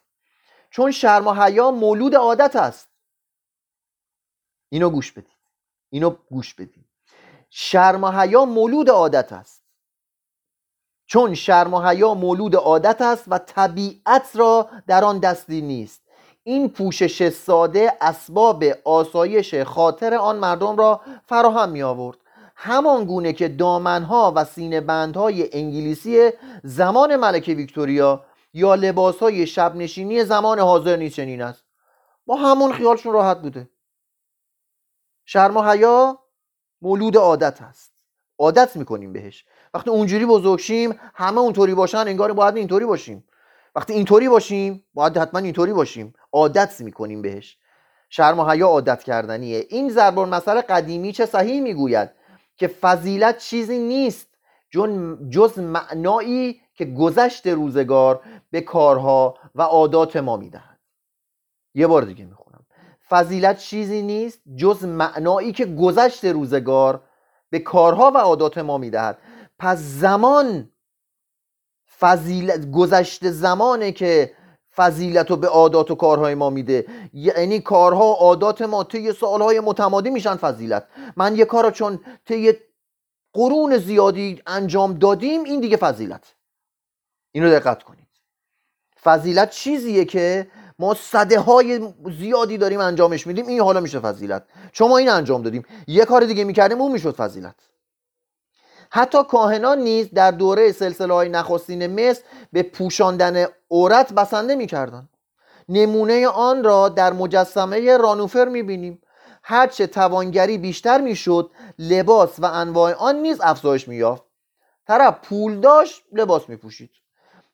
چون 0.70 0.92
شرم 0.92 1.28
و 1.28 1.34
حیا 1.34 1.72
مولود 1.72 2.16
عادت 2.16 2.56
است. 2.56 2.90
اینو 4.70 4.90
گوش 4.90 5.12
بدید. 5.12 5.38
اینو 5.90 6.10
گوش 6.10 6.54
بدید. 6.54 6.86
شرم 7.50 8.04
و 8.04 8.12
حیا 8.12 8.46
مولود 8.46 8.90
عادت 8.90 9.34
است. 9.34 9.64
چون 11.06 11.34
شرم 11.34 11.74
و 11.74 11.82
حیا 11.82 12.14
مولود 12.14 12.56
عادت 12.56 13.02
است 13.02 13.24
و 13.28 13.38
طبیعت 13.38 14.36
را 14.36 14.70
در 14.88 15.04
آن 15.04 15.20
دستی 15.20 15.62
نیست. 15.62 16.02
این 16.44 16.70
پوشش 16.70 17.30
ساده 17.30 17.98
اسباب 18.02 18.64
آسایش 18.84 19.56
خاطر 19.56 20.14
آن 20.14 20.38
مردم 20.38 20.76
را 20.76 21.02
فراهم 21.26 21.70
می 21.70 21.84
آورد 21.84 22.18
همان 22.56 23.06
گونه 23.06 23.34
که 23.34 23.48
دامنها 23.48 24.34
و 24.36 24.46
سینه 24.46 24.82
بندهای 24.82 25.50
انگلیسی 25.54 26.30
زمان 26.64 27.16
ملکه 27.16 27.54
ویکتوریا 27.54 28.26
یا 28.54 28.76
لباسهای 28.76 29.48
شبنشینی 29.48 30.24
زمان 30.24 30.60
حاضر 30.60 30.96
نیز 30.96 31.16
چنین 31.16 31.42
است. 31.42 31.64
با 32.26 32.36
همون 32.36 32.74
خیالشون 32.74 33.14
راحت 33.14 33.42
بوده. 33.42 33.70
شرم 35.26 35.58
و 35.58 35.62
حیا 35.62 36.20
مولود 36.82 37.18
عادت 37.18 37.62
است. 37.62 37.92
عادت 38.40 38.76
می‌کنیم 38.76 39.14
بهش. 39.14 39.46
وقتی 39.74 39.90
اونجوری 39.90 40.26
بزرگ 40.26 40.60
شیم 40.60 41.00
همه 41.14 41.40
اونطوری 41.40 41.74
باشن 41.74 41.98
انگار 41.98 42.34
باید 42.34 42.58
اینطوری 42.58 42.86
باشیم. 42.86 43.28
وقتی 43.76 43.94
اینطوری 43.94 44.30
باشیم 44.30 44.86
باید 44.94 45.18
حتما 45.18 45.40
اینطوری 45.40 45.74
باشیم. 45.74 46.14
عادت 46.32 46.82
می‌کنیم 46.82 47.22
بهش. 47.22 47.58
شرم 48.10 48.40
و 48.40 48.50
حیا 48.50 48.68
عادت 48.68 49.04
کردنیه. 49.04 49.66
این 49.70 49.90
ضرب 49.90 50.20
المثل 50.20 50.62
قدیمی 50.62 51.12
چه 51.12 51.26
صحیح 51.26 51.62
می‌گوید؟ 51.62 52.12
که 52.58 52.68
فضیلت 52.68 53.38
چیزی 53.38 53.80
نیست 53.80 54.28
جز 55.30 55.60
معنایی 55.60 56.62
که 56.74 56.86
گذشت 56.86 57.48
روزگار 57.48 58.22
به 58.52 58.62
کارها 58.62 59.38
و 59.56 59.62
عادات 59.62 60.16
ما 60.16 60.38
می‌دهد. 60.38 60.80
یه 61.74 61.88
بار 61.88 62.02
دیگه 62.02 62.26
می‌خونم. 62.26 62.66
فضیلت 63.10 63.58
چیزی 63.58 64.02
نیست 64.02 64.40
جز 64.56 64.86
معنایی 64.86 65.52
که 65.52 65.66
گذشت 65.66 66.26
روزگار 66.26 67.02
به 67.50 67.60
کارها 67.60 68.12
و 68.12 68.18
عادات 68.18 68.58
ما 68.58 68.78
می‌دهد. 68.78 69.18
پس 69.60 69.78
زمان 69.78 70.72
فضیلت 72.00 72.72
گذشته 72.72 73.32
زمانه 73.32 73.92
که 73.92 74.34
فضیلت 74.76 75.30
رو 75.30 75.38
به 75.38 75.48
عادات 75.48 75.92
و 75.92 75.96
کارهای 75.96 76.36
ما 76.36 76.50
میده. 76.50 76.86
یعنی 77.14 77.60
کارها 77.60 78.08
و 78.08 78.14
عادات 78.14 78.62
ما 78.62 78.84
طی 78.84 79.12
سالهای 79.12 79.60
متمادی 79.60 80.10
میشن 80.10 80.36
فضیلت. 80.36 80.88
من 81.16 81.36
یه 81.36 81.46
کار 81.46 81.72
چون 81.72 82.00
طی 82.26 82.54
قرون 83.34 83.78
زیادی 83.78 84.42
انجام 84.48 84.94
دادیم 84.94 85.44
این 85.44 85.60
دیگه 85.60 85.78
فضیلت. 85.78 86.36
اینو 87.32 87.50
دقت 87.50 87.84
کنید. 87.84 88.08
فضیلت 89.04 89.50
چیزیه 89.50 90.06
که 90.06 90.48
ما 90.80 90.94
صده 90.94 91.40
های 91.40 91.94
زیادی 92.20 92.58
داریم 92.58 92.80
انجامش 92.80 93.28
میدیم 93.28 93.48
این 93.48 93.62
حالا 93.62 93.80
میشه 93.80 94.00
فضیلت. 94.00 94.44
چون 94.72 94.90
ما 94.90 94.98
این 94.98 95.10
انجام 95.10 95.44
دادیم. 95.44 95.66
یه 95.88 96.06
کار 96.06 96.26
دیگه 96.26 96.44
می‌کردیم 96.44 96.82
اون 96.82 96.92
می‌شد 96.92 97.16
فضیلت. 97.16 97.56
حتی 98.90 99.24
کاهنان 99.24 99.80
نیز 99.80 100.10
در 100.14 100.32
دوره 100.32 100.72
سلسله 100.72 101.14
های 101.14 101.30
نخستین 101.30 101.88
مصر 101.88 102.22
به 102.54 102.64
پوشاندن 102.64 103.46
عورت 103.72 104.14
بسنده 104.14 104.56
می‌کردند. 104.56 105.10
نمونه 105.70 106.28
آن 106.28 106.64
را 106.64 106.90
در 106.90 107.14
مجسمه 107.14 107.98
رانوفر 107.98 108.46
می‌بینیم. 108.46 109.02
هرچه 109.44 109.88
توانگری 109.88 110.58
بیشتر 110.58 111.02
می‌شد 111.02 111.52
لباس 111.80 112.40
و 112.40 112.46
انواع 112.46 112.94
آن 112.94 113.16
نیز 113.16 113.42
افزایش 113.42 113.88
مییافت. 113.88 114.24
طرف 114.88 115.16
پول 115.24 115.60
داشت 115.60 116.04
لباس 116.12 116.50
میپوشید. 116.50 116.90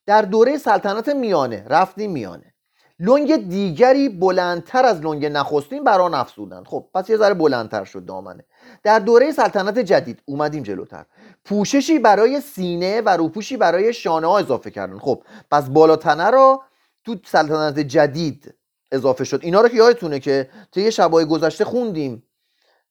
در 0.06 0.22
دوره 0.22 0.58
سلطنت 0.58 1.10
میانه 1.10 1.66
رفتیم 1.68 2.12
میانه. 2.12 2.54
لنگ 3.00 3.50
دیگری 3.50 4.10
بلندتر 4.10 4.86
از 4.86 5.02
لنگ 5.02 5.26
نخستین 5.26 5.84
بر 5.84 6.02
آن 6.02 6.14
افزودند. 6.14 6.68
خب 6.68 6.86
پس 6.94 7.10
یه 7.10 7.18
ذره 7.18 7.34
بلندتر 7.34 7.84
شد 7.84 8.06
دامنه. 8.06 8.46
در 8.84 9.00
دوره 9.00 9.32
سلطنت 9.32 9.80
جدید 9.80 10.22
اومدیم 10.26 10.64
جلوتر. 10.64 11.06
پوششی 11.46 12.00
برای 12.00 12.42
سینه 12.42 13.02
و 13.02 13.10
روپوشی 13.10 13.58
برای 13.58 13.94
شانه 13.94 14.28
ها 14.28 14.40
اضافه 14.40 14.72
کردن. 14.72 15.00
خب 15.00 15.24
پس 15.52 15.70
بالاتنه 15.70 16.30
را 16.30 16.62
تو 17.06 17.16
سلطنت 17.26 17.80
جدید 17.80 18.54
اضافه 18.92 19.24
شد. 19.24 19.40
اینا 19.44 19.62
رو 19.62 19.70
که 19.70 19.76
یادتونه 19.76 20.20
که 20.20 20.50
طی 20.72 20.92
شبای 20.92 21.26
گذشته 21.26 21.66
خوندیم 21.66 22.24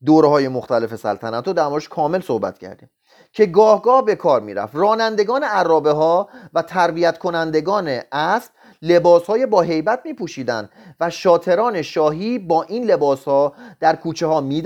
دوره 0.05 0.28
های 0.28 0.49
مختلف 0.49 0.97
سلطنت 0.97 1.47
رو 1.47 1.53
در 1.53 1.80
کامل 1.80 2.20
صحبت 2.20 2.59
کردیم. 2.59 2.91
که 3.32 3.47
گاه 3.47 3.82
گاه 3.82 4.05
به 4.05 4.16
کار 4.16 4.41
می‌رفت. 4.41 4.76
رانندگان 4.76 5.43
عرابه 5.43 5.93
ها 5.93 6.28
و 6.55 6.62
تربیت 6.62 7.18
کنندگان 7.18 8.01
اسب 8.12 8.53
لباس 8.83 9.26
های 9.26 9.47
با 9.47 9.61
حیبت 9.61 10.01
می 10.05 10.14
پوشیدن 10.14 10.68
و 11.01 11.11
شاتران 11.11 11.83
شاهی 11.83 12.39
با 12.39 12.62
این 12.62 12.85
لباس 12.85 13.24
ها 13.24 13.53
در 13.81 13.97
کوچه 13.97 14.26
ها 14.26 14.41
می 14.41 14.62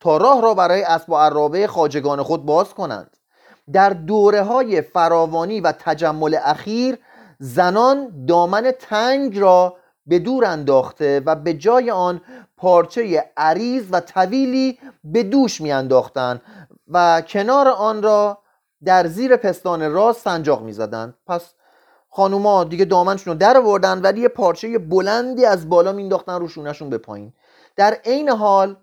تا 0.00 0.16
راه 0.16 0.42
را 0.42 0.54
برای 0.54 0.82
اسب 0.82 1.10
و 1.10 1.16
عرابه 1.16 1.66
خاجگان 1.66 2.22
خود 2.22 2.46
باز 2.46 2.74
کنند. 2.74 3.16
در 3.72 3.90
دوره 3.90 4.42
های 4.42 4.82
فراوانی 4.82 5.60
و 5.60 5.72
تجمل 5.72 6.38
اخیر 6.44 6.98
زنان 7.38 8.24
دامن 8.26 8.72
تنگ 8.80 9.38
را 9.38 9.76
به 10.06 10.18
دور 10.18 10.44
انداخته 10.44 11.22
و 11.26 11.34
به 11.34 11.54
جای 11.54 11.90
آن 11.90 12.20
پارچه 12.56 13.30
عریض 13.36 13.84
و 13.90 14.00
طویلی 14.00 14.78
به 15.04 15.22
دوش 15.22 15.60
میانداختند 15.60 16.42
و 16.88 17.20
کنار 17.20 17.68
آن 17.68 18.02
را 18.02 18.38
در 18.84 19.06
زیر 19.06 19.36
پستان 19.36 19.92
راست 19.92 20.20
سنجاق 20.20 20.62
می‌زدند. 20.62 21.14
پس 21.26 21.54
خانوما 22.14 22.64
دیگه 22.64 22.84
دامنشون 22.84 23.32
رو 23.32 23.38
در 23.38 23.56
آوردن 23.56 24.00
ولی 24.00 24.20
یه 24.20 24.28
پارچه 24.28 24.78
بلندی 24.78 25.44
از 25.44 25.68
بالا 25.68 25.92
مینداختن 25.92 26.40
رو 26.40 26.48
شونشون 26.48 26.90
به 26.90 26.98
پایین. 26.98 27.32
در 27.76 27.98
عین 28.04 28.28
حال 28.28 28.76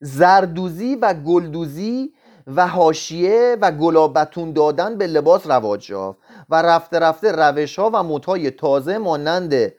زردوزی 0.00 0.96
و 0.96 1.14
گلدوزی 1.14 2.12
و 2.46 2.66
حاشیه 2.66 3.56
و 3.60 3.70
گلابتون 3.70 4.52
دادن 4.52 4.98
به 4.98 5.06
لباس 5.06 5.46
رواج 5.46 5.90
یافت 5.90 6.18
و 6.48 6.62
رفته 6.62 6.98
رفته 6.98 7.32
روش 7.32 7.78
ها 7.78 7.90
و 7.94 8.02
مدهای 8.02 8.50
تازه 8.50 8.98
مانند 8.98 9.72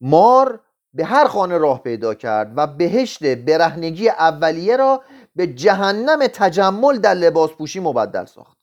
مار 0.00 0.60
به 0.94 1.04
هر 1.04 1.26
خانه 1.26 1.58
راه 1.58 1.82
پیدا 1.82 2.14
کرد 2.14 2.52
و 2.56 2.66
بهشت 2.66 3.34
برهنگی 3.34 4.08
اولیه 4.08 4.76
را 4.76 5.02
به 5.36 5.46
جهنم 5.46 6.26
تجمل 6.26 6.98
در 6.98 7.14
لباس 7.14 7.50
پوشی 7.50 7.80
مبدل 7.80 8.24
ساخت. 8.24 8.53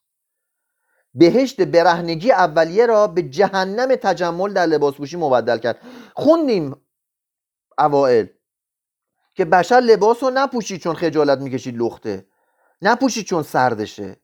بهشت 1.13 1.61
برهنگی 1.61 2.31
اولیه 2.31 2.85
را 2.85 3.07
به 3.07 3.21
جهنم 3.21 3.95
تجمل 3.95 4.53
در 4.53 4.65
لباس 4.65 4.95
پوشی 4.95 5.17
مبدل 5.17 5.57
کرد. 5.57 5.77
خوندیم 6.13 6.75
اوائل 7.77 8.25
که 9.35 9.45
بشر 9.45 9.79
لباس 9.79 10.23
رو 10.23 10.29
نپوشید 10.29 10.81
چون 10.81 10.95
خجالت 10.95 11.39
می‌کشید 11.39 11.77
لخته. 11.77 12.27
نپوشید 12.81 13.25
چون 13.25 13.43
سردشه. 13.43 14.21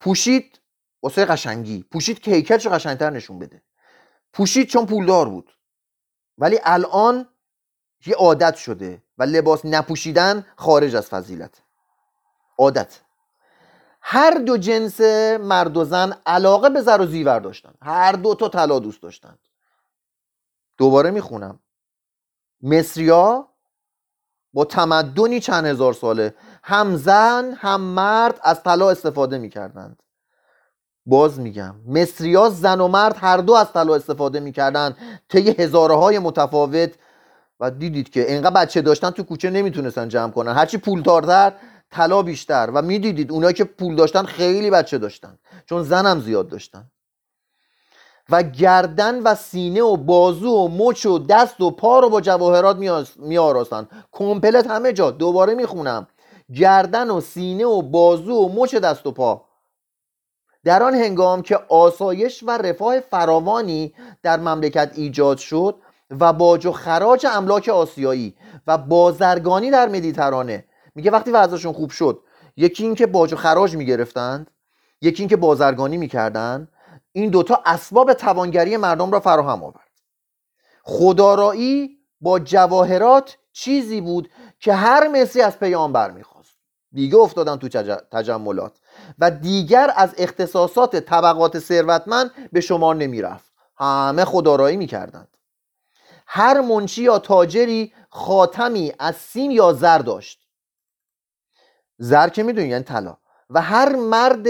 پوشید 0.00 0.60
واسه 1.02 1.24
قشنگی. 1.24 1.82
پوشید 1.92 2.18
که 2.18 2.30
هیکلش 2.30 2.66
قشنگتر 2.66 3.10
نشون 3.10 3.38
بده. 3.38 3.62
پوشید 4.32 4.68
چون 4.68 4.86
پولدار 4.86 5.28
بود. 5.28 5.52
ولی 6.38 6.58
الان 6.64 7.28
یه 8.06 8.14
عادت 8.14 8.54
شده 8.54 9.02
و 9.18 9.22
لباس 9.22 9.64
نپوشیدن 9.64 10.46
خارج 10.56 10.96
از 10.96 11.08
فضیلت. 11.08 11.62
عادت. 12.58 13.00
هر 14.00 14.34
دو 14.34 14.56
جنس 14.56 15.00
مرد 15.40 15.76
و 15.76 15.84
زن 15.84 16.16
علاقه 16.26 16.70
به 16.70 16.80
زر 16.80 17.00
و 17.00 17.06
زیور 17.06 17.38
داشتن. 17.38 17.72
هر 17.82 18.12
دو 18.12 18.34
تا 18.34 18.48
طلا 18.48 18.78
دوست 18.78 19.02
داشتند 19.02 19.38
دوباره 20.78 21.10
می‌خونم. 21.10 21.58
مصریا 22.62 23.48
با 24.52 24.64
تمدنی 24.64 25.40
چند 25.40 25.66
هزار 25.66 25.92
ساله 25.92 26.34
هم 26.62 26.96
زن 26.96 27.54
هم 27.58 27.80
مرد 27.80 28.40
از 28.42 28.62
طلا 28.62 28.90
استفاده 28.90 29.38
می‌کردند. 29.38 30.02
باز 31.06 31.40
میگم 31.40 31.74
مصریا 31.86 32.48
زن 32.48 32.80
و 32.80 32.88
مرد 32.88 33.16
هر 33.18 33.36
دو 33.36 33.52
از 33.52 33.72
طلا 33.72 33.94
استفاده 33.94 34.40
می‌کردن 34.40 34.96
طی 35.28 35.50
هزاره 35.50 35.94
های 35.94 36.18
متفاوت. 36.18 36.90
و 37.60 37.70
دیدید 37.70 38.10
که 38.10 38.34
انقدر 38.34 38.50
بچه 38.50 38.82
داشتن 38.82 39.10
تو 39.10 39.22
کوچه 39.22 39.50
نمی‌تونستن 39.50 40.08
جمع 40.08 40.32
کنن. 40.32 40.52
هرچی 40.52 40.78
پولدارتر 40.78 41.52
طلا 41.90 42.22
بیشتر. 42.22 42.70
و 42.74 42.82
می‌دیدید 42.82 43.32
اونایی 43.32 43.54
که 43.54 43.64
پول 43.64 43.96
داشتن 43.96 44.22
خیلی 44.22 44.70
بچه 44.70 44.98
داشتن. 44.98 45.38
چون 45.66 45.82
زنم 45.82 46.20
زیاد 46.20 46.48
داشتن. 46.48 46.90
و 48.30 48.42
گردن 48.42 49.22
و 49.22 49.34
سینه 49.34 49.82
و 49.82 49.96
بازو 49.96 50.50
و 50.50 50.68
مچ 50.68 51.06
و 51.06 51.18
دست 51.18 51.60
و 51.60 51.70
پا 51.70 52.00
رو 52.00 52.08
با 52.08 52.20
جواهرات 52.20 52.76
میآراستن. 53.16 53.88
کمپلت 54.12 54.66
همه 54.66 54.92
جا. 54.92 55.10
دوباره 55.10 55.54
می‌خونم. 55.54 56.06
گردن 56.54 57.10
و 57.10 57.20
سینه 57.20 57.64
و 57.66 57.82
بازو 57.82 58.34
و 58.34 58.62
مچ 58.62 58.74
دست 58.74 59.06
و 59.06 59.12
پا. 59.12 59.44
در 60.64 60.82
آن 60.82 60.94
هنگام 60.94 61.42
که 61.42 61.56
آسایش 61.68 62.42
و 62.46 62.50
رفاه 62.50 63.00
فراوانی 63.00 63.94
در 64.22 64.40
مملکت 64.40 64.92
ایجاد 64.94 65.38
شد 65.38 65.74
و 66.20 66.32
باج 66.32 66.66
و 66.66 66.72
خراج 66.72 67.26
املاک 67.26 67.68
آسیایی 67.68 68.34
و 68.66 68.78
بازرگانی 68.78 69.70
در 69.70 69.88
مدیترانه 69.88 70.64
میگه 70.98 71.10
وقتی 71.10 71.30
وضعشون 71.30 71.72
خوب 71.72 71.90
شد 71.90 72.22
یکی 72.56 72.84
اینکه 72.84 73.06
باج 73.06 73.32
و 73.32 73.36
خراج 73.36 73.76
می‌گرفتند 73.76 74.50
یکی 75.00 75.22
اینکه 75.22 75.36
بازرگانی 75.36 75.96
می‌کردند 75.96 76.68
این 77.12 77.30
دوتا 77.30 77.62
اسباب 77.66 78.12
توانگری 78.12 78.76
مردم 78.76 79.10
را 79.10 79.20
فراهم 79.20 79.62
آورد. 79.62 79.90
خدارایی 80.82 81.98
با 82.20 82.38
جواهرات 82.38 83.36
چیزی 83.52 84.00
بود 84.00 84.30
که 84.60 84.72
هر 84.72 85.08
مصری 85.08 85.42
از 85.42 85.58
پیامبر 85.58 86.10
می‌خواست 86.10 86.56
دیگه 86.92 87.16
افتادن 87.16 87.56
تو 87.56 87.68
تجملات 88.12 88.72
و 89.18 89.30
دیگر 89.30 89.92
از 89.96 90.14
اختصاصات 90.18 90.96
طبقات 90.96 91.58
ثروتمند 91.58 92.30
به 92.52 92.60
شمار 92.60 92.94
نمی‌رفت. 92.94 93.52
همه 93.76 94.24
خدارایی 94.24 94.76
می‌کردند. 94.76 95.28
هر 96.26 96.60
منشی 96.60 97.02
یا 97.02 97.18
تاجری 97.18 97.92
خاتمی 98.10 98.92
از 98.98 99.16
سیم 99.16 99.50
یا 99.50 99.72
زر 99.72 99.98
داشت. 99.98 100.47
زر 101.98 102.28
که 102.28 102.42
می‌دونی 102.42 102.68
یعنی 102.68 102.84
طلا. 102.84 103.16
و 103.50 103.60
هر 103.62 103.96
مرد 103.96 104.46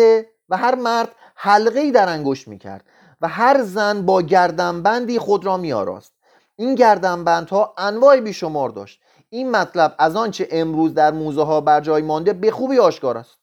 و 0.49 0.57
هر 0.57 0.75
مرد 0.75 1.09
حلقه 1.35 1.81
ای 1.81 1.91
در 1.91 2.09
انگشت 2.09 2.49
می‌کرد 2.49 2.85
و 3.21 3.29
هر 3.29 3.63
زن 3.63 4.03
با 4.03 4.23
گردنبندی 4.23 5.19
خود 5.19 5.47
را 5.47 5.57
میآراست. 5.57 6.13
این 6.57 6.75
گردنبندها 6.75 7.75
انواع 7.79 8.21
بیشمار 8.21 8.71
داشت. 8.71 9.01
این 9.31 9.51
مطلب 9.51 9.95
از 9.99 10.17
آنچه 10.17 10.49
امروز 10.51 10.95
در 10.95 11.11
موزه 11.11 11.43
ها 11.43 11.61
بر 11.61 11.81
جای 11.81 12.03
مانده 12.03 12.33
به 12.33 12.51
خوبی 12.51 12.79
آشکار 12.79 13.19
است. 13.19 13.39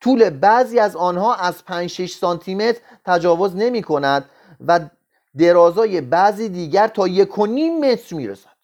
طول 0.00 0.30
بعضی 0.30 0.78
از 0.78 0.96
آنها 0.96 1.34
از 1.34 1.64
5 1.64 1.90
6 1.90 2.14
سانتی 2.14 2.54
متر 2.54 2.80
تجاوز 3.04 3.56
نمی 3.56 3.82
کند 3.82 4.24
و 4.66 4.80
درازای 5.38 6.00
بعضی 6.00 6.48
دیگر 6.48 6.88
تا 6.88 7.08
یک 7.08 7.38
و 7.38 7.46
نیم 7.46 7.90
متر 7.90 8.16
می 8.16 8.28
رسد 8.28 8.58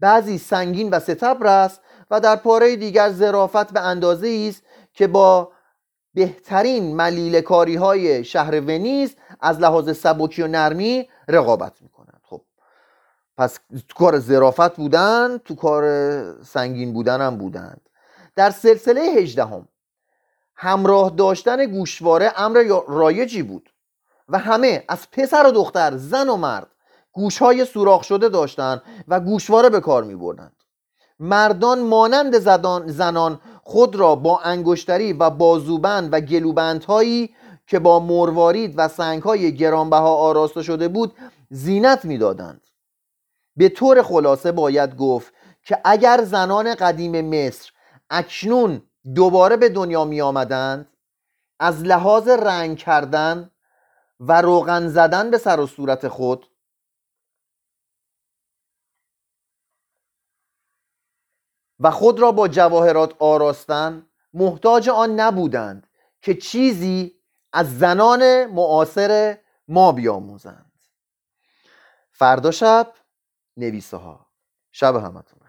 بعضی 0.00 0.38
سنگین 0.38 0.90
و 0.90 1.00
ستبر 1.00 1.46
است 1.46 1.80
و 2.10 2.20
در 2.20 2.36
پاره 2.36 2.76
دیگر 2.76 3.10
زرافت 3.10 3.72
به 3.72 3.80
اندازه 3.80 4.46
است 4.48 4.62
که 4.92 5.06
با 5.06 5.52
بهترین 6.14 6.96
ملیل 6.96 7.40
کاری 7.40 7.76
های 7.76 8.24
شهر 8.24 8.60
ونیز 8.60 9.16
از 9.40 9.60
لحاظ 9.60 9.98
سبکی 9.98 10.42
و 10.42 10.46
نرمی 10.46 11.08
رقابت 11.28 11.82
می 11.82 11.88
کنند 11.88 12.20
خب 12.22 12.42
پس 13.36 13.58
تو 13.88 13.94
کار 13.98 14.18
زرافت 14.18 14.76
بودن 14.76 15.38
تو 15.38 15.54
کار 15.54 15.84
سنگین 16.42 16.92
بودن 16.92 17.20
هم 17.20 17.36
بودند. 17.36 17.80
در 18.36 18.50
سلسله 18.50 19.00
هجدهم 19.00 19.68
همراه 20.54 21.10
داشتن 21.10 21.66
گوشواره 21.66 22.32
امر 22.36 22.82
رایجی 22.88 23.42
بود 23.42 23.72
و 24.28 24.38
همه 24.38 24.84
از 24.88 25.10
پسر 25.10 25.46
و 25.46 25.50
دختر 25.50 25.96
زن 25.96 26.28
و 26.28 26.36
مرد 26.36 26.66
گوشهای 27.12 27.64
سوراخ 27.64 28.04
شده 28.04 28.28
داشتند 28.28 28.82
و 29.08 29.20
گوشواره 29.20 29.68
به 29.68 29.80
کار 29.80 30.04
می 30.04 30.14
بردند 30.14 30.59
مردان 31.20 31.82
مانند 31.82 32.38
زنان 32.90 33.40
خود 33.62 33.96
را 33.96 34.14
با 34.14 34.40
انگشتری 34.40 35.12
و 35.12 35.30
بازوبند 35.30 36.12
و 36.12 36.20
گلوبندهایی 36.20 37.34
که 37.66 37.78
با 37.78 38.00
مروارید 38.00 38.74
و 38.76 38.88
سنگهای 38.88 39.56
گرانبها 39.56 40.14
آراسته 40.14 40.62
شده 40.62 40.88
بود 40.88 41.16
زینت 41.50 42.04
می‌دادند. 42.04 42.60
به 43.56 43.68
طور 43.68 44.02
خلاصه 44.02 44.52
باید 44.52 44.96
گفت 44.96 45.32
که 45.64 45.80
اگر 45.84 46.24
زنان 46.24 46.74
قدیم 46.74 47.20
مصر 47.20 47.70
اکنون 48.10 48.82
دوباره 49.14 49.56
به 49.56 49.68
دنیا 49.68 50.04
می 50.04 50.20
آمدند 50.20 50.88
از 51.60 51.82
لحاظ 51.82 52.28
رنگ 52.28 52.78
کردن 52.78 53.50
و 54.20 54.40
روغن 54.40 54.88
زدن 54.88 55.30
به 55.30 55.38
سر 55.38 55.60
و 55.60 55.66
صورت 55.66 56.08
خود 56.08 56.49
و 61.80 61.90
خود 61.90 62.20
را 62.20 62.32
با 62.32 62.48
جواهرات 62.48 63.14
آراستن 63.18 64.06
محتاج 64.34 64.88
آن 64.88 65.20
نبودند 65.20 65.86
که 66.22 66.34
چیزی 66.34 67.20
از 67.52 67.78
زنان 67.78 68.46
معاصر 68.46 69.38
ما 69.68 69.92
بیاموزند. 69.92 70.72
فردا 72.12 72.50
شب 72.50 72.92
نویسه 73.56 73.96
ها 73.96 74.26
شب 74.72 74.96
همتون. 74.96 75.39